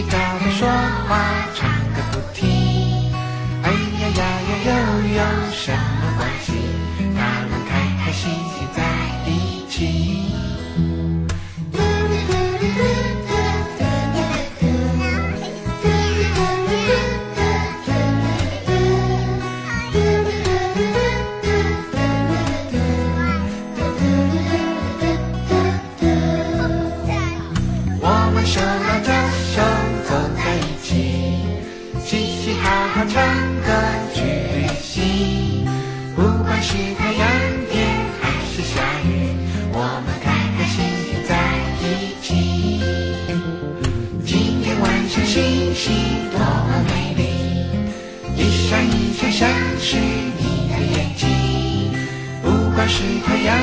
[0.00, 0.66] 叽叽喳喳说
[1.06, 1.10] 话，
[1.54, 2.48] 唱个不停。
[3.62, 4.68] 哎呀呀呀，又
[5.14, 5.20] 有
[5.52, 6.48] 什么关系？
[7.14, 7.18] 他
[7.50, 7.70] 们开
[8.02, 8.78] 开心心在
[9.26, 9.28] 一
[9.68, 9.76] 起。
[28.02, 29.12] 我们手拉着
[33.08, 33.22] 唱
[33.62, 33.68] 歌
[34.14, 35.64] 去旅行。
[36.14, 37.26] 不管是太阳
[37.70, 37.86] 天
[38.20, 39.08] 还是下雨，
[39.72, 41.30] 我们开开心心在
[41.80, 41.84] 一
[42.20, 42.28] 起。
[44.26, 45.92] 今天晚上星星
[46.30, 47.20] 多么美丽，
[48.36, 51.28] 一闪一闪像是你的眼睛。
[52.42, 53.56] 不管是太阳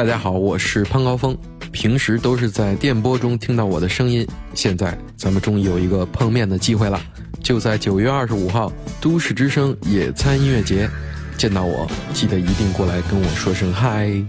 [0.00, 1.36] 大家好，我是潘高峰。
[1.72, 6.98] 平时都是在电波中听到我的声音，现在咱们终于有一个碰面的机会了，
[7.42, 10.88] 就在九月二十五号都市之声野餐音乐节，
[11.36, 14.06] 见到我记得一定过来跟我说声嗨。
[14.06, 14.24] 一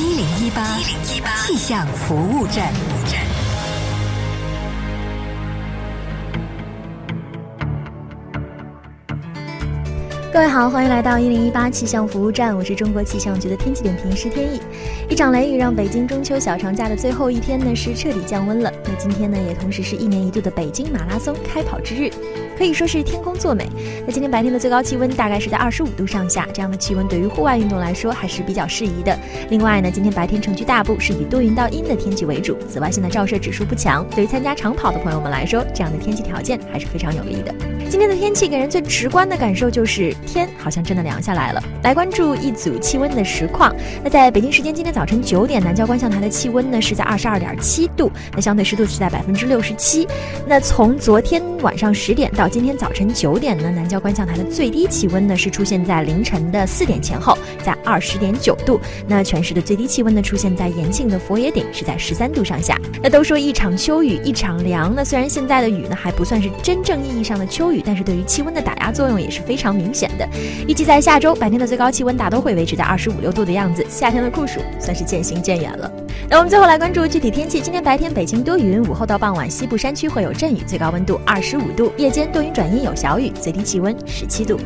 [0.00, 0.76] 零一八
[1.44, 2.72] 气象服务站。
[10.32, 14.60] 各位好，欢迎来到一零一八气象服务站，我是中国气象局的天气点评师天意。
[15.08, 18.72] 一场雷雨让北京中秋小长假的最后一天呢是彻底降温了。
[18.84, 22.12] 那今天呢也同时是一年一度的北京马拉松开跑之日，
[22.56, 23.68] 可以说是天公作美。
[24.06, 29.18] 那今天白天的最高气温大概是在二十五度上下，这样的气温对于户外运动来说还是比较适宜的。
[29.48, 37.52] 另外呢，今天白天城区大部是以多云到阴的天气为主，紫外线的照射指数不强，对于参加长跑的朋友们来说，这样的天气条件还是非常有利的。
[37.90, 41.62] 今天的天气给人最直观的感受就是天好像真的凉下来了。
[41.82, 43.74] 来关注一组气温的实况。
[44.02, 50.06] 那在北京时间今天早晨九点，南郊观象台的气温呢是在二十二点七度，那相对湿度是在百分之六十七。
[50.46, 58.80] 那从昨天晚上十点到今天早晨九点呢，南郊观象台的最低气温呢是出现在凌晨的四点前后，在二十点九度。
[59.06, 62.78] 那全市的最低气温呢出现在延庆的佛爷顶，是在十三度上下。
[63.02, 70.09] 那都说一场秋雨一场凉，那虽然现在的雨呢还不算是真正意义上的秋雨，但是对于气温的打压作用也是非常明显
[70.66, 75.90] 预计在下周白天的最高气温大都会维持在二十五六度的样子，夏天的酷暑算是渐行渐远了。
[76.28, 84.58] 那我们最后来关注具体天气，今天白天北京多云，午后到傍晚西部山区会有阵雨，最高温度二十五度，夜间多云转阴有小雨，最低气温十七度。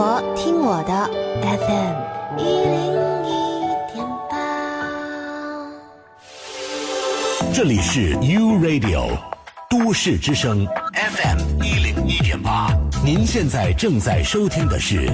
[0.00, 1.10] 活听我的
[1.42, 2.72] FM 一零
[3.26, 3.60] 一
[3.92, 4.32] 点八。
[7.52, 9.10] 这里是 U Radio
[9.68, 15.06] 都市之声 FM 一零一点八，您现在正在收听的是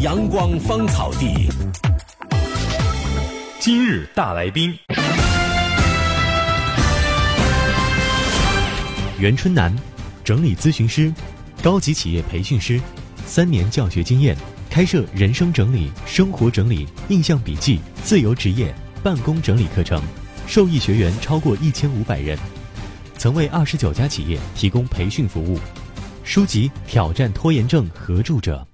[0.00, 1.48] 阳光芳草地。
[3.58, 4.78] 今日大来宾，
[9.18, 9.74] 袁春楠，
[10.22, 11.10] 整理咨询师，
[11.62, 12.78] 高级企业培训师，
[13.26, 14.36] 三年教学经验，
[14.70, 20.00] 开设人生整理、生活整理、印象笔记、自由职业、办公整理课程，
[20.46, 22.38] 受益学员超过一千五百人，
[23.18, 25.58] 曾为二十九家企业提供培训服务。
[26.22, 28.66] 书籍《挑战拖延症》合著者。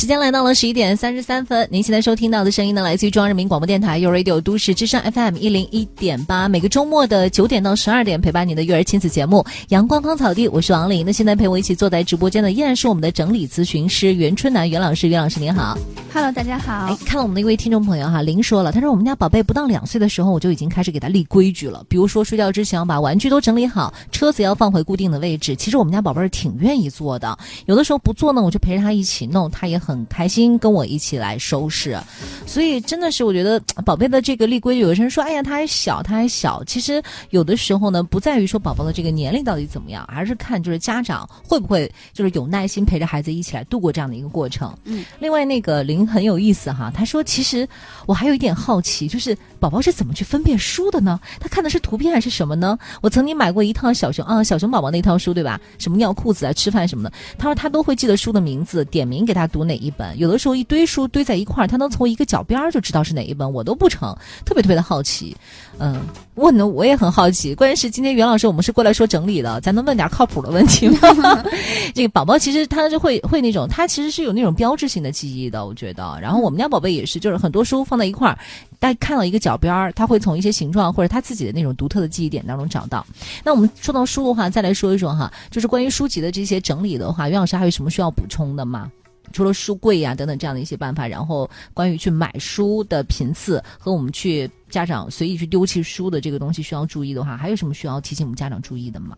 [0.00, 11.04] 时间来到了十一点三十三分，您现在收听到的声音呢，来自于中央人民广播电台 u Radio 都市之声 FM 一零一点八，每个周末的九点到十二点陪伴你的育儿亲子节目《阳光芳草地》，我是王琳。
[11.04, 15.76] 那现在陪我一起坐在直播间的依然是我们的整理咨询师袁春楠袁老师，袁老师您好。
[16.14, 16.72] Hello，大家好。
[16.86, 25.54] 哎，看了我们的一位听众朋友哈，林说了，他说我们家宝贝不到两岁的时候，我就已经开始给他立规矩了，比如说睡觉之前要把玩具都整理好，车子要放回固定的位置。
[25.54, 31.98] 其实我们家宝贝儿挺愿意做的，有的时候不做呢，我就陪着他一起弄，他也很很开心跟我一起来收拾。
[32.46, 36.62] 所以真的是我觉得 宝贝的这个立规矩，有些人说，哎呀他还小，他还小。
[36.64, 44.76] 其实有的时候呢，不在于说宝宝的这个年龄到底怎么样，而是看就是家长会不会就是有耐心陪着孩子一起来度过这样的一个过程。
[44.84, 47.68] 嗯，另外那个林很有意思哈，他说其实
[48.06, 51.20] 我还有一点好奇，就是宝宝是怎么去分辨书的呢？
[51.38, 52.78] 他看的是图片还是什么呢？
[53.02, 55.60] 我曾经买过一套小熊啊，小熊宝宝那套书对吧？
[55.78, 60.18] 什么尿裤子啊、吃饭什么的，他说他都会记得书的名字，点名给他读哪一本。
[60.18, 65.36] 有的时候一堆书堆在一块儿，他能从一个角边儿就知道是哪一本，我都不成，特别特别的好奇。
[65.82, 65.98] 嗯，
[66.34, 67.54] 问的我也很好奇。
[67.54, 70.98] 关键是今天袁老师我们是过来说整理的，咱能问点靠谱的问题吗？
[71.94, 76.18] 这个宝宝其实他就会会那种，他其实是有那种标志性的记忆的，我觉得。
[76.20, 78.38] 然后我们家宝贝也是，就是很多书放在一块儿，
[78.78, 83.04] 大家看到一个角边儿，他会从一些形状或者他自己的那种独特的记忆点当中找到。
[83.42, 88.90] 那我们说到书的话，再来说一说哈，就是关于书籍的这些整理的话，袁老师还有什么需要补充的吗？
[89.32, 99.16] 除了书柜呀、等等这样的一些办法，然后关于去买书的频次和我们去家长随意去丢弃书的这个东西需要注意的话，还有什么需要提醒我们家长注意的吗？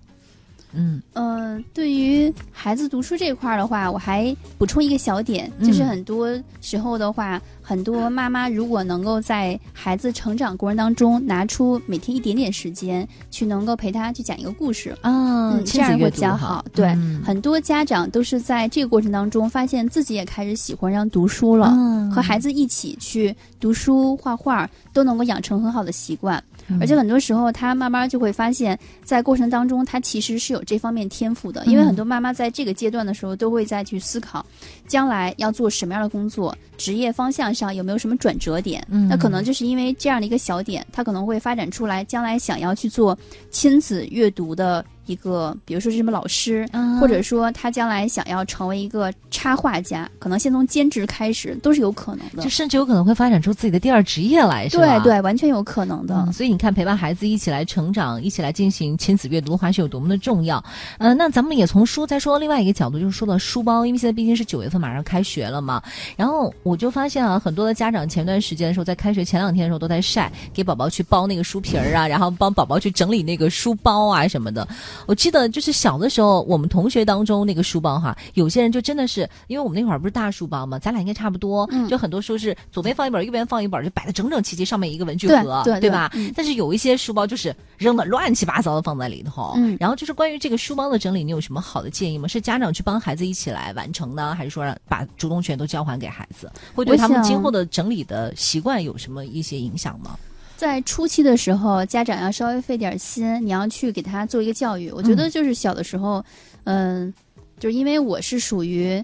[0.75, 6.29] 嗯嗯、对于孩子读书这块儿的话，我还补充一个小点，嗯就是很多
[6.61, 14.91] 时候的话，很多妈妈如果能够在孩子成长过程当中拿出每天一点点时间，去能够陪他去讲一个故事。
[15.03, 16.65] 啊，嗯，这样会比较好。
[16.75, 26.43] 对，嗯很多家长都是在这个过程当中发现自己也开始喜欢上读书了，嗯和孩子一起去读书、画画，都能够养成很好的习惯。
[26.69, 31.65] 嗯而且很多时候，他慢慢就会发现，在过程当中，他其实是有这方面天赋的。
[31.67, 34.45] 因为嗯很多妈妈在这个阶段的时候，都会再去思考，
[34.87, 38.85] 将来要做什么样的工作，职业方向上有没有什么转折点。
[38.89, 43.17] 嗯那可能就是因为这样的一个小点，他可能会发展出来，将来想要去做
[43.51, 52.49] 亲子阅读的一个，比如说是什么老师，啊或者说他将来想要成为一个插画家，可能先从兼职开始，都是有可能的就。
[52.49, 54.99] 甚至有可能会发展出自己的第二职业来，是吧？
[55.01, 56.15] 对对，完全有可能的。
[56.27, 60.63] 嗯，所以你看，陪伴孩子一起来成长，一起来进行亲子阅读的话，是有多么的重要。
[60.99, 65.83] 呃，那咱们也从书再说另外一个角度，就是说到书包，因为现在毕竟是九月份马上开学了嘛。
[66.17, 74.67] 然后我就发现啊，很多的家长前段时间的时候，在开学前两天的时候都在晒，给宝宝去包那个书皮儿啊，然后帮宝宝去整理那个书包啊什么的。
[75.07, 86.11] 我记得就是小的时候，我们同学当中那个书包哈，有些人就真的是，因为我们那会儿不是大书包嘛，咱俩应该差不多，嗯就很多书是左边放一本，右边放一本，就摆的整整齐齐，上面一个文具对盒，对对吧？
[86.15, 92.29] 嗯但是有一些书包就是扔的乱七八糟的放在里头，嗯然后就是关于这个书包的整理，你有什么好的建议吗？
[92.29, 96.51] 是家长去帮孩子一起来完成呢，还是说让把主动权都交还给孩子？
[96.75, 100.17] 会对他们今后的整理的习惯有什么一些影响吗？
[100.63, 104.93] 在初期的时候，家长要稍微费点心，你要去给他做一个教育。
[104.93, 106.25] 我觉得就是小的时候，
[106.63, 107.13] 嗯、
[107.59, 109.03] 就是因为我是属于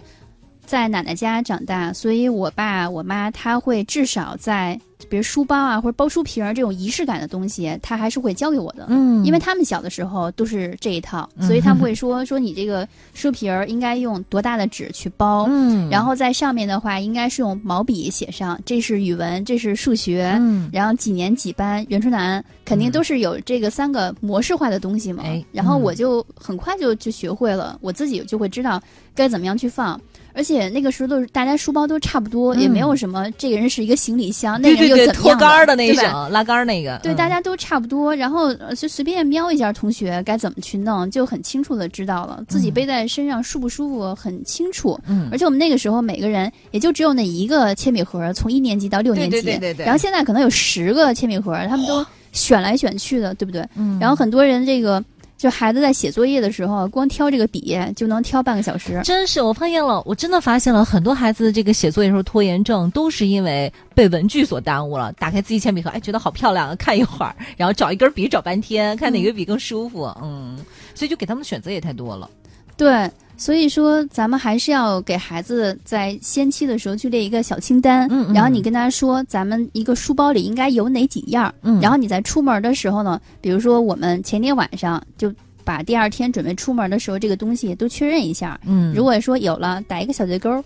[0.69, 8.85] 在奶奶家长大，所以我爸我妈他会至少在比如书包啊或者包书皮儿这种仪式感的东西，他还是会教给我的。
[8.87, 9.25] 嗯。
[9.25, 11.47] 因为他们小的时候都是这一套，嗯。
[11.47, 15.89] 所以他们会说说你这个书皮儿应该用多大的纸去包，嗯。
[15.89, 20.69] 然后在上面的话应该是用毛笔写上，这是语文，这是数学，嗯。
[20.71, 25.23] 然后几年几班，袁春楠肯定都是有这个三个模式化的东西嘛。
[25.25, 25.43] 哎。
[25.51, 25.81] 然后嗯。
[25.81, 28.79] 我就很快就就学会了，我自己就会知道
[29.15, 29.99] 该怎么样去放。
[30.33, 32.59] 而且那个时候都是大家书包都差不多，嗯。
[32.59, 37.15] 也没有什么这个人是一个行李箱，那对对对，个人又怎么样拖杆的那种，拉杆那个，对，嗯。
[37.15, 44.99] 大家都差不多，然后呃就随便瞄一下同学该怎么去弄，就很清楚的知道了自己背在身上舒不舒服，很清楚。
[45.07, 45.29] 嗯。
[45.31, 49.85] 而且我们那个时候每个人也就只有那一个铅笔盒，从一年级到六年级，对对对对对。
[49.85, 53.65] 然后现在可能有十个铅笔盒，他们都选来选去的，对不对？
[53.75, 53.97] 嗯。
[53.99, 55.03] 然后很多人这个
[55.39, 58.99] 就孩子在写作业的时候，光挑这个笔就能挑半个小时。
[59.05, 65.13] 真是，我发现了，我真的发现了很多孩子这个写作业的时候拖延症，都是因为被文具所耽误了。
[65.13, 70.57] 打开自己铅笔盒，哎，觉得好漂亮啊，看一会儿，然后找一根笔找半天，看哪个笔更舒服，嗯，
[70.93, 72.29] 所以就给他们选择也太多了。
[72.75, 73.09] 对，
[73.39, 85.33] 所以说咱们还是要给孩子在先期的时候去列一个小清单，嗯嗯然后你跟他说，咱们一个书包里应该有哪几样，嗯然后你在出门的时候呢，比如说我们前天晚上就
[85.63, 90.61] 把第二天准备出门的时候这个东西都确认一下，嗯如果说有了，打一个小对勾儿。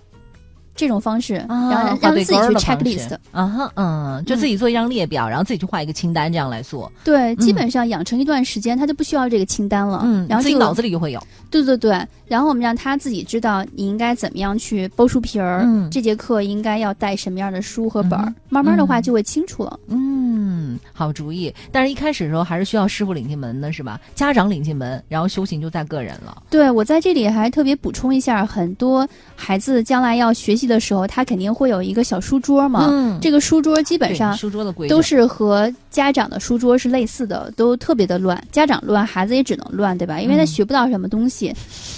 [0.75, 6.91] 这种方式，啊然后让自己去 checklist，啊哈，嗯，就自己做一张列表，然后自己去画一个清单，这样来做。
[7.03, 10.01] 对，基嗯本上养成一段时间，他就不需要这个清单了。
[10.03, 11.21] 嗯，然后自己脑子里就会有。
[11.49, 11.91] 对对对，
[12.27, 19.79] 然后我们让他自己知道你应该怎么样去剥书皮儿，嗯这节课应该要带什么样的书和本儿，嗯慢慢的话就会清楚了。
[19.87, 21.53] 嗯，好主意。
[21.71, 23.99] 但是一开始的时候还是需要师傅领进门的，是吧？
[24.15, 26.41] 家长领进门，然后修行就在个人了。
[26.49, 32.87] 对我在这里还特别补充一下，很多孩子将来要学习的时候，他肯定会有一个小书桌嘛。
[32.89, 38.41] 嗯这个书桌基本上书桌的规都是和家长的书桌是类似的，都特别的乱。
[38.51, 40.19] 家长乱，孩子也只能乱，对吧？
[40.19, 41.53] 因为他嗯学不到什么东西。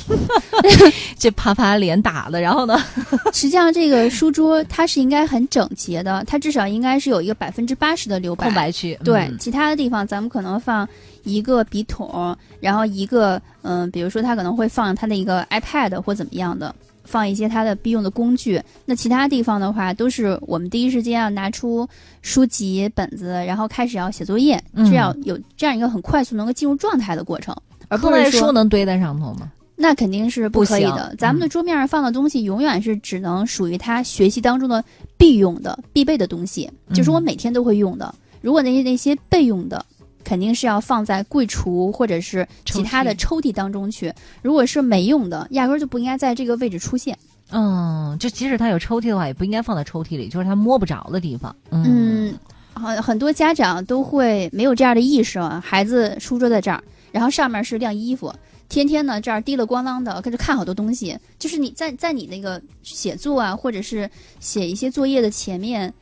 [1.18, 2.78] 这啪啪脸打的，然后呢？
[3.34, 10.88] 实际上，这个书桌它是应该很整洁的，它至少应该是有一个百分之八十的留白空白区对，嗯其他的地方咱们可能放
[11.24, 16.74] 一个笔筒，然后一个嗯、比如说他可能会放他的一个 iPad 或怎么样的，
[17.06, 18.62] 放一些他的必用的工具。
[18.86, 21.88] 那其他地方的话，都是我们第一时间要拿出
[22.22, 27.56] 书籍、本子，然后开始要写作业，嗯这样有这样一个很快速能够进入状态的过程，
[27.88, 29.52] 而不课外是说书能堆在上头吗？
[29.78, 31.14] 那肯定是不可以的。
[31.18, 34.82] 咱们的桌面上放的东西，永远是只能属于他学习当中的
[35.18, 38.16] 必用的、必备的东西，就是我嗯每天都会用的。
[38.42, 39.86] 如果那些那些备用的，
[40.26, 44.12] 肯定是要放在柜橱或者是其他的抽屉当中去。
[44.42, 47.18] 如果是没用的，压根儿就不应该在这个位置出现。
[47.52, 51.56] 嗯，就即使它有抽屉的话，也不应该放在抽屉里，就是他摸不着的地方。
[51.70, 52.40] 嗯嗯，
[52.74, 58.34] 很很多家长都会没有这样的意识啊，孩子书桌在这儿，然后上面是晾衣服，
[58.68, 61.16] 天天呢这儿滴了咣啷的，跟着看好多东西。
[61.38, 64.10] 就是你在在你那个写作啊，或者是
[64.40, 65.94] 写一些作业的前面，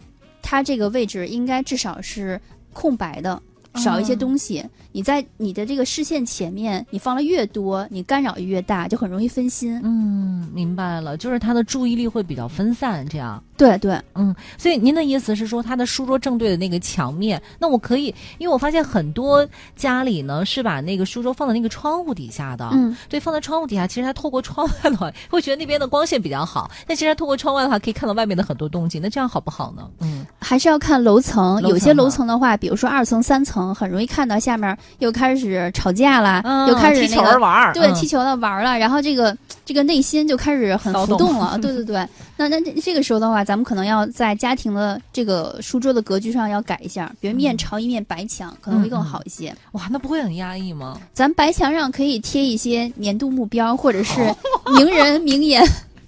[0.42, 2.40] 它这个位置应该至少是
[2.72, 3.42] 空白的。
[3.76, 9.80] 少一些东西，你在你的这个视线前面，你放的越多，你干扰越大，就很容易分心。
[9.84, 13.42] 嗯，明白了，就是他的注意力会比较分散，这样。
[13.56, 29.88] 对对，嗯，所以您的意思是说，他的书桌正对的那个墙面，那我可以，因为我发现很多家里呢是把那个书桌放在那个窗户底下的，嗯，对，放在窗户底下，其实他透过窗外的话，会觉得那边的光线比较好，但其实它透过窗外的话，可以看到外面的很多动静，那这样好不好呢？
[30.00, 42.04] 嗯，还是要看楼层，楼有些楼层的话，比如说二层、三层，很容易看到下面又开始吵架啦，嗯又开始、那个、踢球玩儿对，嗯踢球了玩儿了，然后这个这个内心就开始很浮动了， 对对对。
[42.36, 49.56] 那那这这个时候的话，咱们可能要在家庭的这个书桌的格局上要改一下，比如面朝一面白墙，可能会更好一些。
[49.74, 51.00] 哇，那不会很压抑吗？
[51.14, 54.20] 咱白墙上可以贴一些年度目标，或者是
[54.76, 55.64] 名人名言。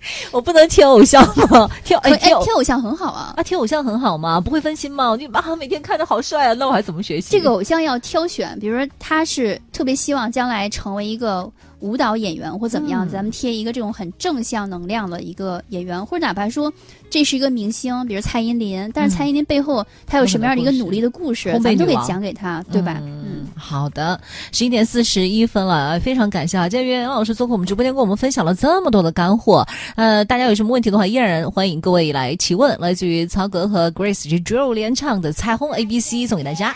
[0.31, 1.69] 我不能贴偶像吗？
[1.83, 3.33] 贴可哎，贴偶像很好啊。
[3.37, 4.39] 啊，贴偶像很好吗？
[4.39, 5.15] 不会分心吗？
[5.17, 7.29] 你啊，每天看着好帅啊，那我还怎么学习？
[7.31, 11.49] 这个偶像要挑选，比如说他是特别希望将来成为一个
[11.85, 16.73] 舞蹈演员或怎么样，嗯咱们贴一个这种很正向能量的一个演员，或者哪怕说
[17.11, 22.99] 这是一个明星，比如蔡依林，但是蔡依林背后她有什么样的一个努力的故事，烘焙咱们都给讲给她，对吧？
[23.03, 24.19] 嗯，好的，
[24.51, 26.67] 十一点四十一分了，非常感谢啊！
[26.67, 29.63] 今天袁袁老师做客我们直播间，跟我们分享了这么多的干货。
[29.95, 32.75] 呃，大家有什么问题的话，依然欢迎各位来提问。
[32.79, 36.75] 来自于曹格和 Grace 及 Joe 联唱的《彩虹 A B C》送给大家。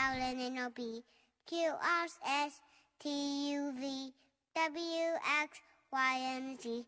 [1.49, 2.05] Q R
[2.45, 2.55] S
[3.01, 4.13] T U V
[4.65, 4.75] W
[5.41, 5.61] X
[5.93, 6.85] Y and Z.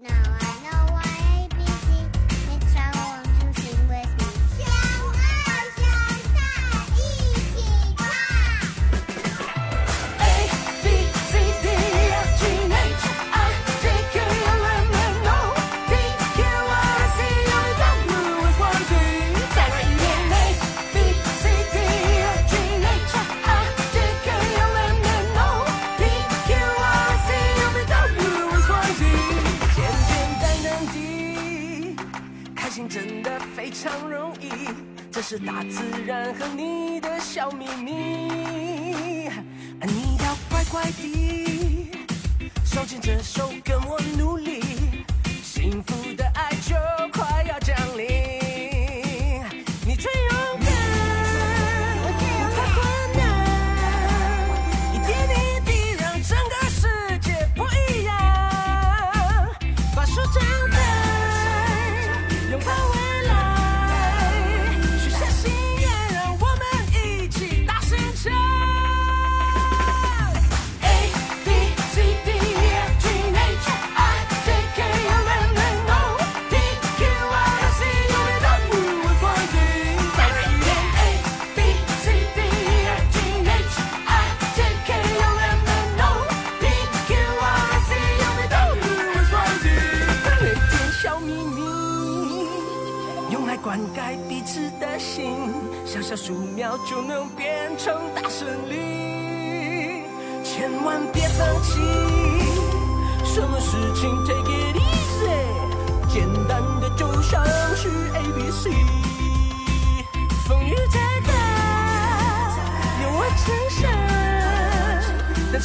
[0.00, 1.79] Now I know why A B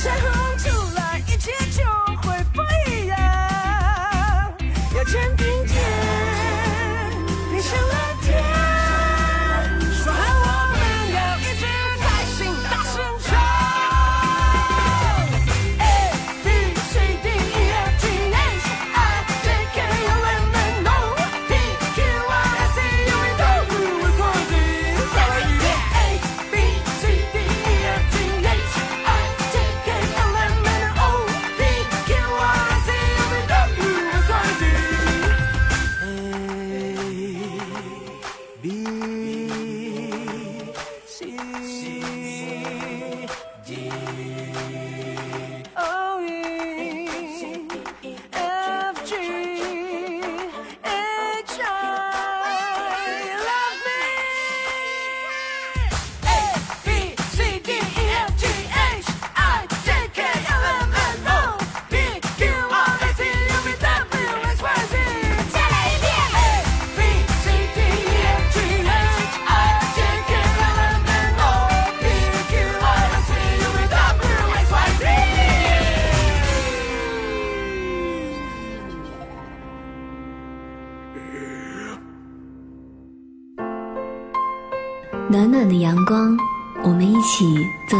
[0.06, 0.45] 伞，等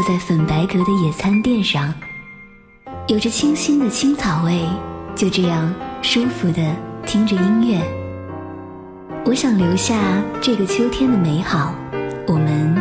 [0.06, 1.92] 在粉白格的野餐垫上，
[3.08, 4.64] 有着清新的青草味，
[5.16, 6.62] 就这样舒服的
[7.04, 7.82] 听着音乐。
[9.24, 11.74] 我想留下这个秋天的美好，
[12.28, 12.72] 我们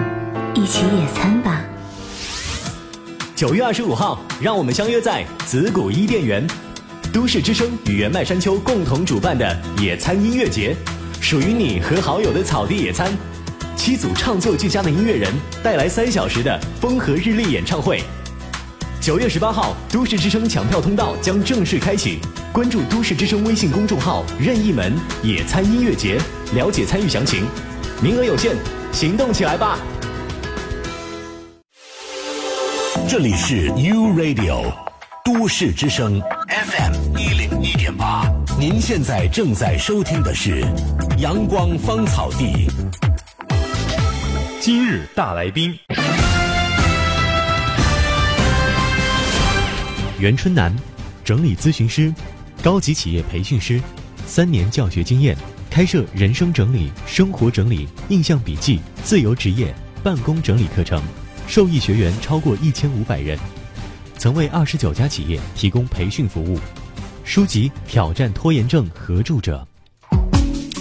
[0.53, 1.63] 一起野餐吧。
[3.35, 6.45] 九月二十五号，让我们相约在紫谷伊甸园，
[7.11, 10.75] 都市之声与原麦山丘共同主办的野餐音乐节，
[11.19, 13.11] 属于你和好友的草地野餐。
[13.75, 15.31] 七组唱作俱佳的音乐人
[15.63, 18.01] 带来三小时的风和日丽演唱会。
[18.99, 22.19] 九月十八号，都市之声抢票通道将正式开启，
[22.51, 26.17] 关注都市之声微信公众号“任意门野餐音乐节”，
[26.55, 27.45] 了解参与详情。
[28.01, 28.55] 名额有限，
[28.91, 29.77] 行动起来吧！
[33.07, 34.73] 这里是 U Radio
[35.23, 38.27] 都市之声 FM 一零一点八，
[38.59, 40.65] 您现在正在收听的是
[41.19, 42.67] 阳光芳草地。
[44.65, 45.77] 今日大来宾，
[50.17, 50.75] 袁春楠，
[51.23, 52.11] 整理咨询师，
[52.63, 53.79] 高级企业培训师，
[54.25, 55.37] 三年教学经验，
[55.69, 60.99] 开设人生整理、生活整理、印象笔记、自由职业、办公整理课程，
[61.47, 63.37] 受益学员超过一千五百人，
[64.17, 66.59] 曾为二十九家企业提供培训服务。
[67.23, 69.63] 书籍《挑战拖延症》合著者。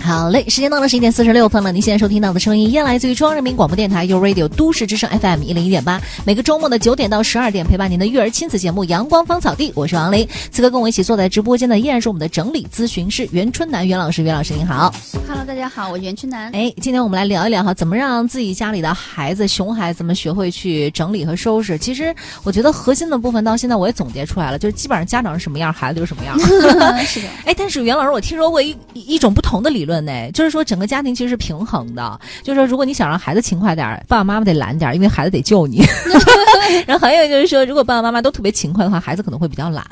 [0.04, 1.72] 好嘞，时间到了十一点四十六分了。
[1.72, 5.98] 您现在收听到的声音依然来自于中央人民广播电台 u Radio 都市之声 FM 一零一点八。
[6.26, 10.28] 每个周末的九点到十二点，陪伴您的育儿亲子节目《阳光芳草地》，我是王琳。
[10.50, 14.22] 此刻跟我一起坐在直播间的依然是我们的整理咨询师袁春楠袁老师。
[14.22, 14.92] 袁老师您好。
[15.26, 16.52] Hello，大家好，我袁春楠。
[16.52, 21.78] 哎，今天我们来聊一聊哈，怎么让自己家里的孩子、熊孩子们学会去整理和收拾。
[21.78, 26.38] 其实我觉得核心的部分到现在我也总结出来了，就是基本上家长是什么样，孩子就是什么样。
[27.06, 27.28] 是的。
[27.46, 35.84] 哎，但是袁老师，我听说过一一种不同的理论呢，就是说整个家庭其实是平衡的，就是说如果你想让孩子勤快点，爸爸妈妈得懒点，因为孩子得救你。
[36.86, 39.84] 然后还有就是说，如果爸爸妈妈都特别勤快的话，孩子可能会比较懒，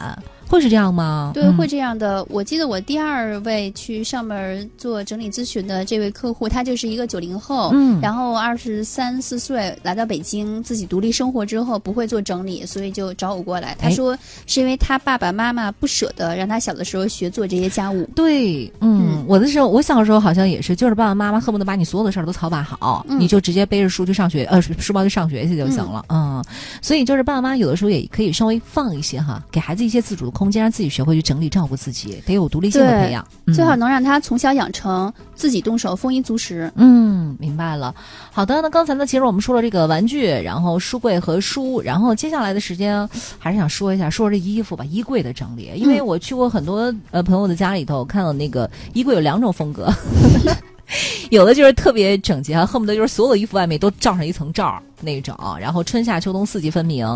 [0.53, 1.31] 会是这样吗？
[1.33, 2.23] 对，嗯会这样的。
[2.29, 13.75] 我记得我第二位去上门做整理咨询的这位客户，他就是一个九零后，嗯然后二十三四岁来到北京，自己独立生活之后不会做整理，所以就找我过来。
[13.79, 14.15] 他哎说
[14.47, 18.05] 是因为他爸爸妈妈不舍得让他小的时候学做这些家务。
[18.15, 26.45] 对，嗯，我的时候，我小时候好像也是，就是爸爸妈妈恨不得把你所有的事儿都操办好，嗯你就直接背着书去上学，呃，书包去上学去就行了，嗯
[26.83, 36.72] 所以就是爸爸妈妈有的时候也可以稍微放一些哈，给孩子一些自主的空间，让自己学会去整理照顾自己，得有独立性的培养，嗯最好能让他从小养成自己动手、丰衣足食。
[36.76, 37.95] 嗯，明白了。
[38.30, 45.70] 好的，那刚才呢，其实我们说了这个玩具，然后书柜和书，然后接下来的时间还是想说一下，说说这衣服吧，衣柜的整理。
[45.74, 49.93] 因为嗯我去过很多呃朋友的家里头，看到那个衣柜有两种风格。
[51.30, 57.07] 有的就是特别整洁，恨不得就是所有的衣服外面都罩上一层罩儿那种，然后春夏秋冬四季分明，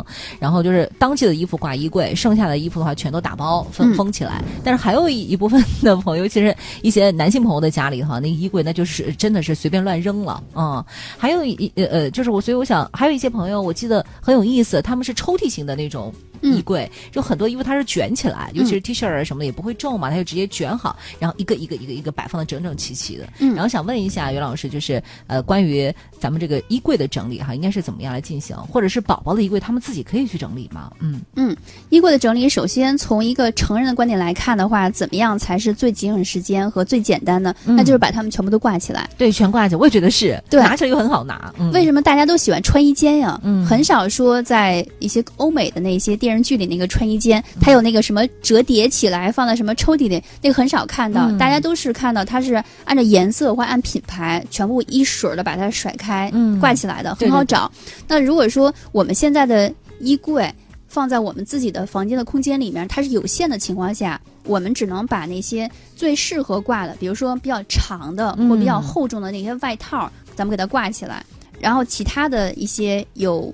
[0.40, 4.42] 然后就是当季的衣服挂衣柜，剩下的衣服的话全都打包封嗯封起来。
[4.64, 10.84] 但是还有一一部分的朋友，其实一些男性朋友的家里哈，那衣柜那就是真的是随便乱扔了，嗯。
[11.18, 16.12] 还有一呃呃，就是我，所以我想还有一些朋友，我记得很有意思，他们是抽屉型的那种。
[16.42, 23.26] 衣柜就很多衣服它是卷起来，尤其是 T 恤儿什么的也不会皱嘛，它就直接卷好，然后一个一个一个一个摆放的整整齐齐的。
[23.38, 30.90] 嗯然后想问一下袁老师，就是呃关于咱们这个衣柜的整理哈，应该是怎么样来进行，或者是宝宝的衣柜他们自己可以去整理吗？
[31.00, 31.56] 嗯嗯，
[31.88, 37.54] 衣柜的整理，首先从一个成人的观点来看的话，怎么样才是最节省时间和最简单的？
[37.66, 39.08] 嗯那就是把它们全部都挂起来。
[39.16, 41.52] 对，全挂起来，我也觉得是，对拿起来又很好拿。
[41.58, 43.40] 嗯、为什么大家都喜欢穿衣间呀？
[43.42, 51.30] 嗯很少说在一些欧美的那些电视剧里那个穿衣间，它有那个什么折叠起来放在什么抽屉里，那个很少看到。
[51.30, 57.70] 嗯大家都是看到它是按照颜色或按品牌，全部一水儿的把它甩开、嗯挂起来的，对对对很好找。
[58.08, 60.52] 那如果说我们现在的衣柜
[60.88, 71.24] 放在我们自己的房间的空间里面，它是有限的情况下，我们只能把那些最适合挂的，比如说比较长的嗯或比较厚重的那些外套，咱们给它挂起来。
[71.60, 73.52] 然后其他的一些有，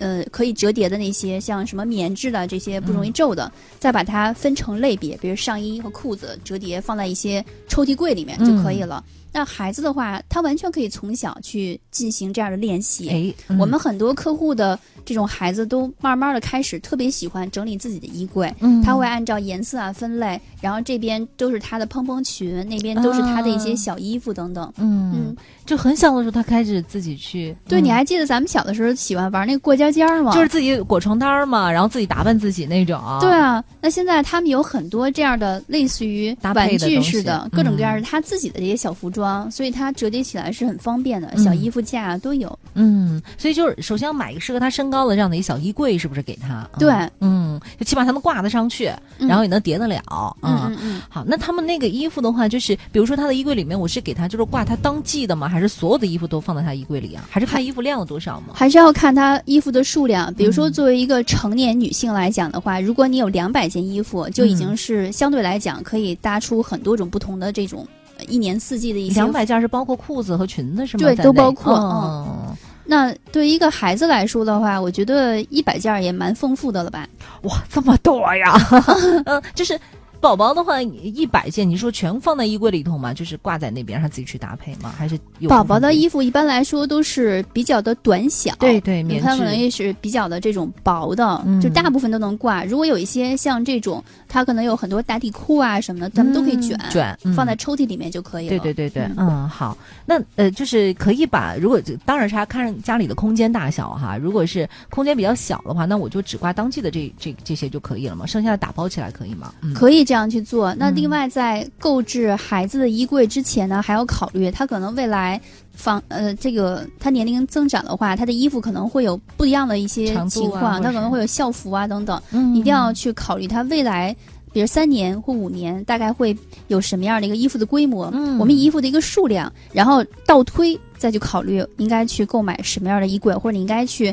[0.00, 9.04] 呃，可以折叠的那些，像什么棉质的这些不容易皱的，再把它分成类别，比如上衣和裤子折叠放在一些抽屉柜里面就可以了。
[9.32, 13.08] 那孩子的话，他完全可以从小去进行这样的练习。
[13.08, 24.72] 哎，嗯我们很多客户的这种孩子都慢慢的开始特别喜欢整理自己的衣柜，嗯他会按照颜色啊分类，然后这边都是他的蓬蓬裙，那边都是他的一些小衣服等等。
[24.78, 27.54] 嗯嗯，就很小的时候，他开始自己去。
[27.68, 30.32] 对，嗯你还记得咱们小的时候喜欢玩那个过家家吗？
[30.34, 33.00] 就是自己裹床单儿嘛，然后自己打扮自己那种。
[33.20, 39.19] 对啊，那现在他们有很多这样的类似于搭玩具似的各种各样的嗯他自己的这些小服装，
[39.50, 42.58] 所以它折叠起来是很方便的，嗯小衣服架啊都有。
[42.74, 46.68] 嗯，所以就是首先要买一个适合他身高的这样的一小衣柜，是不是给他？
[46.74, 50.00] 嗯对嗯，就起码他能挂得上去，嗯然后也能叠得了。
[50.42, 51.02] 嗯嗯嗯。
[51.08, 55.48] 好，那他们那个衣服的话，就是比如说他的衣柜里面，我是给他就是挂他当季的吗？
[55.48, 57.24] 还是所有的衣服都放在他衣柜里啊？
[57.30, 58.54] 还是看衣服量有多少吗？
[58.54, 60.32] 还是要看他衣服的数量。
[60.34, 71.02] 比如嗯说，作为一个成年女性来讲的话，如果你有两百件衣服，就已嗯经是相对来讲可以搭出很多种不同的这种呃一年四季的一些两百件是包括裤子和裙子是吗？
[71.04, 77.06] 对都包括哦那对于一个孩子来说的话，我觉得一百件也蛮丰富的了吧？
[77.42, 78.52] 哇，这么多呀！
[79.26, 79.78] 嗯，就是
[80.20, 83.14] 宝宝的话，一百件，你说全放在衣柜里头吗？
[83.14, 84.92] 就是挂在那边，让他自己去搭配吗？
[84.96, 92.64] 还是有宝宝的衣服一般来说都是比较的短小，对对它可能也是比较的这种薄的，嗯就大部分都能挂。
[92.64, 98.50] 如果有一些像这种，它可能有很多打底裤啊什么的，咱们都可以卷，卷嗯放在抽屉里面就可以了。
[98.50, 104.18] 对对对对，嗯，好，那呃，就是可以把，如果当然是要看家里的空间大小哈。
[104.20, 109.54] 如果是空间比较小的话，那我就只挂当季的这这这些就可以了嘛，剩下的打包起来可以吗？
[109.62, 110.74] 嗯，可以这样去做。
[110.74, 115.40] 那另外，在购置孩子的衣柜之前呢，还要考虑他可能未来
[115.72, 124.16] 房呃这个他年龄增长的话，他的衣服可能会有不一样的一些情况，他可能会有校服啊等等，嗯一定要去考虑他未来。
[124.52, 126.36] 比如三年或五年，大概会
[126.66, 128.10] 有什么样的一个衣服的规模？
[128.12, 134.12] 嗯我们衣服的一个数量，然后倒推再去考虑应该去购买什么样的衣柜，或者你应该去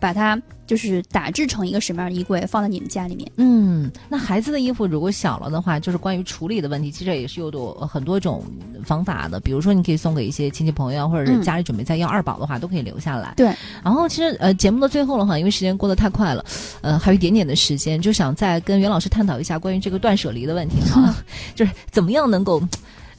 [0.00, 3.30] 把它就是打制成一个什么样的衣柜放在你们家里面。
[3.36, 8.44] 嗯，那孩子的衣服如果小了的话，就是关于处理的问题，其实也是有多很多种
[8.84, 9.40] 方法的。
[9.40, 13.34] 比如说，你可以送给一些亲戚朋友，或者是嗯家里准备再要二宝的话，都可以留下来。
[13.36, 13.46] 对，
[13.82, 16.44] 然后其实呃，节目的最后的话，因为时间过得太快了，
[16.82, 21.14] 呃，还有一点点的时间，就想再跟袁老师探讨一下关于这个断舍离的问题哈，
[21.54, 22.62] 就是怎么样能够。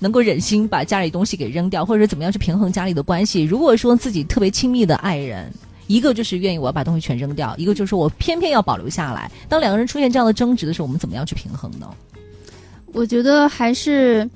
[0.01, 3.43] 能够忍心把家里东西给扔掉，或者是怎么样去平衡家里的关系？
[3.43, 5.51] 如果说自己特别亲密的爱人，
[5.89, 9.29] 一个就是愿意我要把东西全扔掉，一个就是我偏偏要保留下来。
[9.49, 11.89] 当两个人出现这样的争执的时候，我们怎么样去平衡呢？
[12.93, 14.29] 我觉得还是，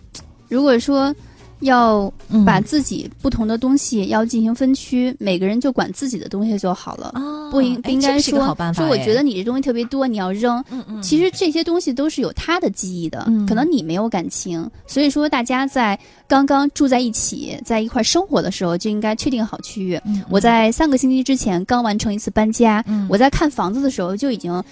[0.50, 1.16] 如果说
[1.64, 2.12] 要
[2.46, 7.14] 把自己不同的东西要进行分区，每个人就管自己的东西就好了，
[7.52, 8.40] 不应哎不应该说
[8.74, 10.64] 说我哎觉得你这东西特别多，你要扔。
[10.70, 20.00] 嗯嗯其实这些东西都是有它的记忆的，嗯可能你没有感情，所以说大家在刚刚住在一起，在一块生活的时候就应该确定好区域。
[20.06, 24.64] 嗯我在三个星期之前刚完成一次搬家，嗯我在看房子的时候就已经。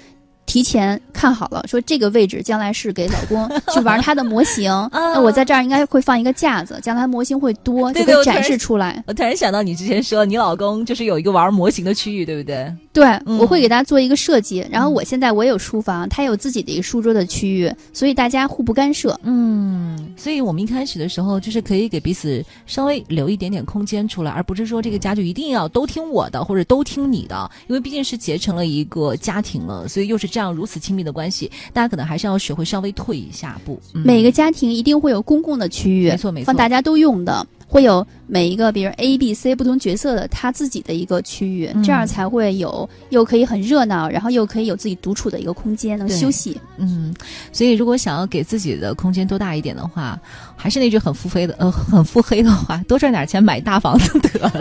[0.52, 9.02] 提前看好了，说这个位置将来是给老公 去玩他的模型， 那我在这儿应该会放一个架子，将来模型会多，就可以展示出来。
[9.08, 12.70] 我突然想到你之前说你老公就是有一个玩模型的区域，对不对？
[12.94, 14.66] 对，嗯我会给大家做一个设计。
[14.70, 19.18] 然后我现在我有书房，他有自己的一个书桌的区域，所以大家互不干涉。
[19.24, 33.80] 嗯，所以我们一开始的时候就是可以给彼此稍微留一点点空间出来，而不是说这个家就一定要都听我的或者都听你的，因为毕竟是结成了一个家庭了，所以又是这样如此亲密的关系，大家可能还是要学会稍微退一下步。
[33.94, 46.59] 嗯每个家庭一定会有公共的区域，没错没错放大家都用的，会有每一个比如 A、B、C 不同角色的他自己的一个区域，嗯这样才会有又可以很热闹，然后又可以有自己独处的一个空间，能休息。
[46.76, 47.15] 嗯，
[47.53, 50.19] 所以如果想要给自己的空间多大一点的话，
[50.62, 54.51] 还是那句很腹黑的呃 很腹黑的话，多赚点钱买大房子 得了。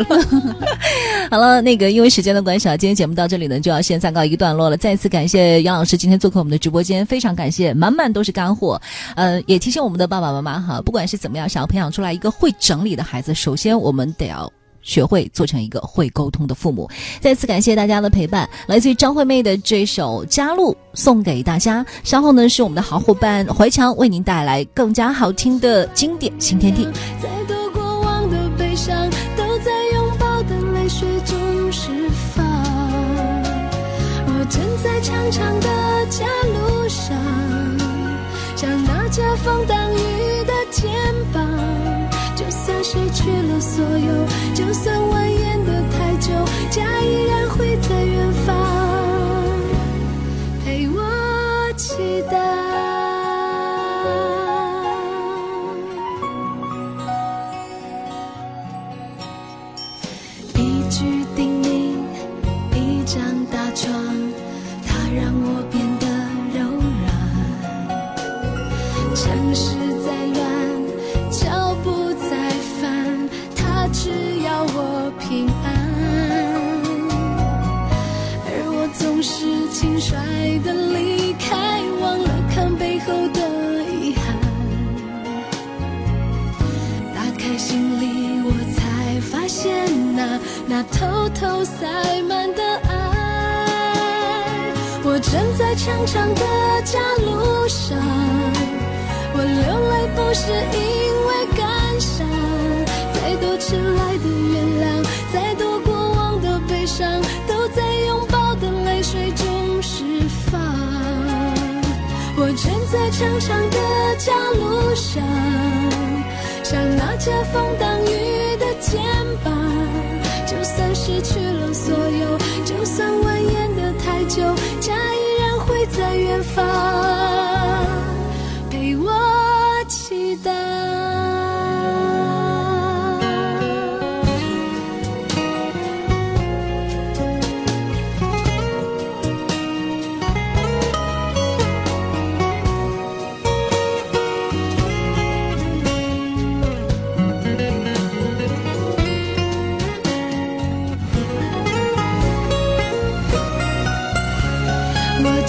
[1.31, 4.79] 好了，那个因为时间的关系啊，今天节目到这里呢就要先暂告一个段落了。
[4.79, 8.81] 再次感谢杨老师今天做客我们的直播间，非常感谢，满满都是干货。
[9.15, 14.51] 呃，也提醒我们的爸爸妈妈哈，不管是怎么样，想要培养出来一个会整理的孩子，首先我们得要。
[14.83, 16.89] 学会做成一个会沟通的父母。
[17.21, 21.85] 再次感谢大家的陪伴，来自于张惠妹的这首《加入》送给大家。
[22.05, 26.89] 稍后呢是我们的好伙伴怀强为您带来更加好听的经典新天地。
[27.23, 31.89] 再多过往的悲伤，都在拥抱的泪水中释
[32.35, 32.45] 放。
[34.27, 37.17] 我正在长长的家路上，
[38.57, 40.91] 像那遮风挡雨的肩
[41.33, 41.47] 膀，
[42.83, 45.30] 失去了所有，就算蜿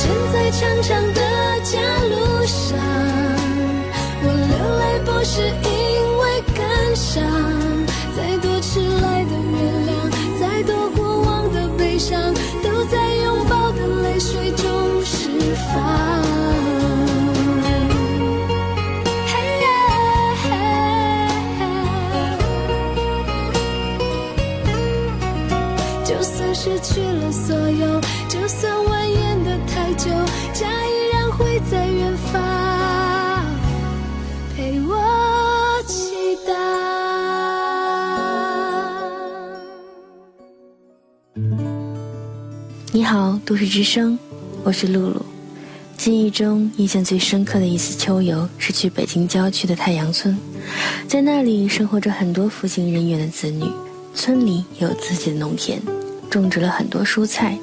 [0.02, 1.22] 站在长长的
[1.64, 1.78] 家
[2.10, 2.76] 路上，
[4.24, 5.70] 我流泪不是因
[6.18, 7.22] 为感伤，
[8.18, 9.92] 再多迟来的原谅，
[10.40, 12.34] 再多过往的悲伤，
[12.64, 15.30] 都在拥抱的泪水中释
[15.72, 16.11] 放。
[43.44, 44.18] 都市之声，
[44.64, 45.26] 我是露露。
[45.98, 50.38] 记忆中印象最深刻的一次秋游是去北京郊区的太阳村，
[51.08, 53.66] 在那里生活着很多服刑人员的子女。
[54.14, 55.82] 村里有自己的农田，
[56.30, 57.58] 种植了很多蔬菜。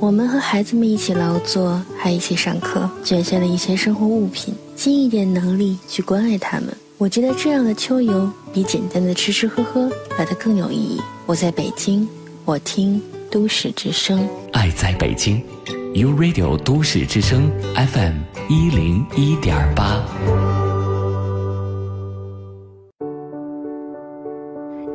[0.00, 6.74] 我们和孩子们一起劳作，还一起上课，捐献了一些生活物品，尽一点能力去关爱他们。
[6.98, 11.00] 我觉得这样的秋游比简单的吃吃喝喝来得更有意义。
[11.26, 12.08] 我在北京，
[12.44, 13.00] 我听
[13.34, 14.28] 都市之声。
[14.52, 15.42] 爱在北京
[15.94, 18.14] ，U Radio 都市之声 FM
[18.48, 20.00] 一零一点八。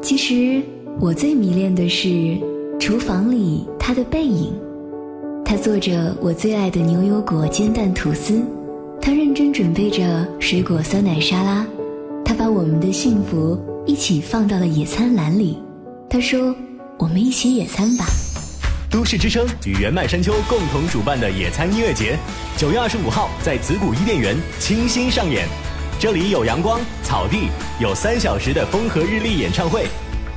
[0.01, 0.63] 其实
[1.01, 2.37] 我最迷恋的是
[2.79, 4.53] 厨房里他的背影。
[5.43, 8.41] 他做着我最爱的牛油果煎蛋吐司，
[9.01, 11.67] 他认真准备着水果酸奶沙拉，
[12.23, 15.57] 他把我们的幸福一起放到了野餐篮里。
[16.09, 16.55] 他说
[16.97, 18.05] ：“我们一起野餐吧。”
[18.89, 22.17] 都市之声与原麦山丘共同主办的野餐音乐节，
[22.57, 25.47] 九月二十五号在紫谷伊甸园倾心上演。
[25.99, 29.85] 这里有阳光、草地，有三小时的风和日丽演唱会，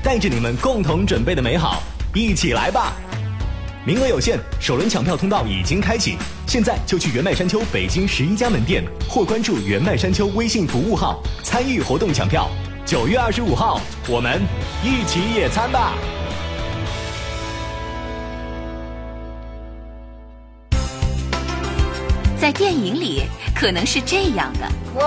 [0.03, 1.83] 带着你们共同准备的美好，
[2.15, 2.93] 一起来吧！
[3.87, 12.51] 名额有限，首轮抢票通道已经开启，现在就去原麦山丘北京十一家门店或关注原麦山丘微信服务号参与活动抢票。
[12.85, 14.43] 九月二十五号，我们
[14.85, 15.95] 一起野餐吧！
[22.43, 23.23] 在电影里
[23.55, 24.69] 可能是这样的。
[24.97, 25.01] 喂，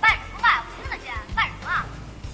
[0.00, 0.60] 办什么办？
[0.66, 1.14] 我听得见。
[1.32, 1.70] 办什么？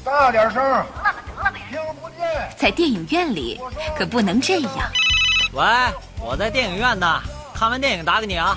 [0.02, 0.54] 大点声。
[0.62, 2.56] 得了吧，得了吧，听不见。
[2.56, 3.60] 在电影院里
[3.94, 4.90] 可不能这样。
[5.52, 5.62] 喂，
[6.18, 7.20] 我在电影院呢，
[7.54, 8.56] 看完电影打给你啊。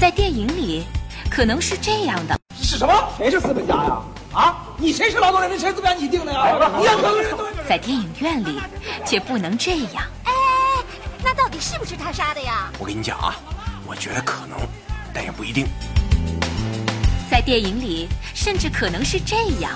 [0.00, 0.84] 在电影里
[1.30, 2.36] 可能是这样的。
[2.60, 2.92] 是什么？
[3.16, 4.02] 谁是资本家呀？
[4.32, 5.56] 啊，你谁是劳动人民？
[5.56, 6.02] 谁资本家？
[6.02, 6.48] 你定的呀？
[6.80, 7.38] 你要可
[7.68, 8.60] 在电影院里
[9.06, 10.02] 却不能这样。
[10.24, 10.32] 哎，
[11.22, 12.72] 那到底是不是他杀的呀？
[12.80, 13.36] 我跟你讲啊。
[13.92, 14.58] 我觉得可能，
[15.12, 15.66] 但也不一定。
[17.30, 19.72] 在电影里，甚至可能是这样；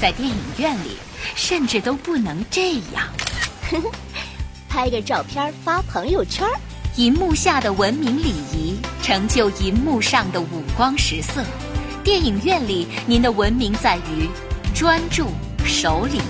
[0.00, 0.98] 在电影院里，
[1.34, 3.08] 甚至都不能这样。
[4.70, 6.46] 拍个照片发朋友圈。
[6.94, 11.42] 银幕下的文明礼仪，成就银幕上的五光十色。
[12.04, 14.28] 电影院里，您的文明在于
[14.72, 15.26] 专注、
[15.64, 16.20] 守礼。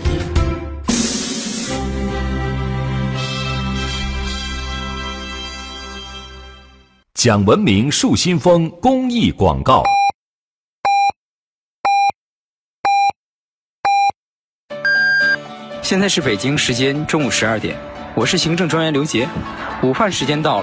[7.24, 9.84] 讲文明树新风公益广告。
[15.82, 17.76] 现在是北京时间中午十二点，
[18.16, 19.28] 我是行政专员刘杰，
[19.84, 20.60] 午饭时间到了。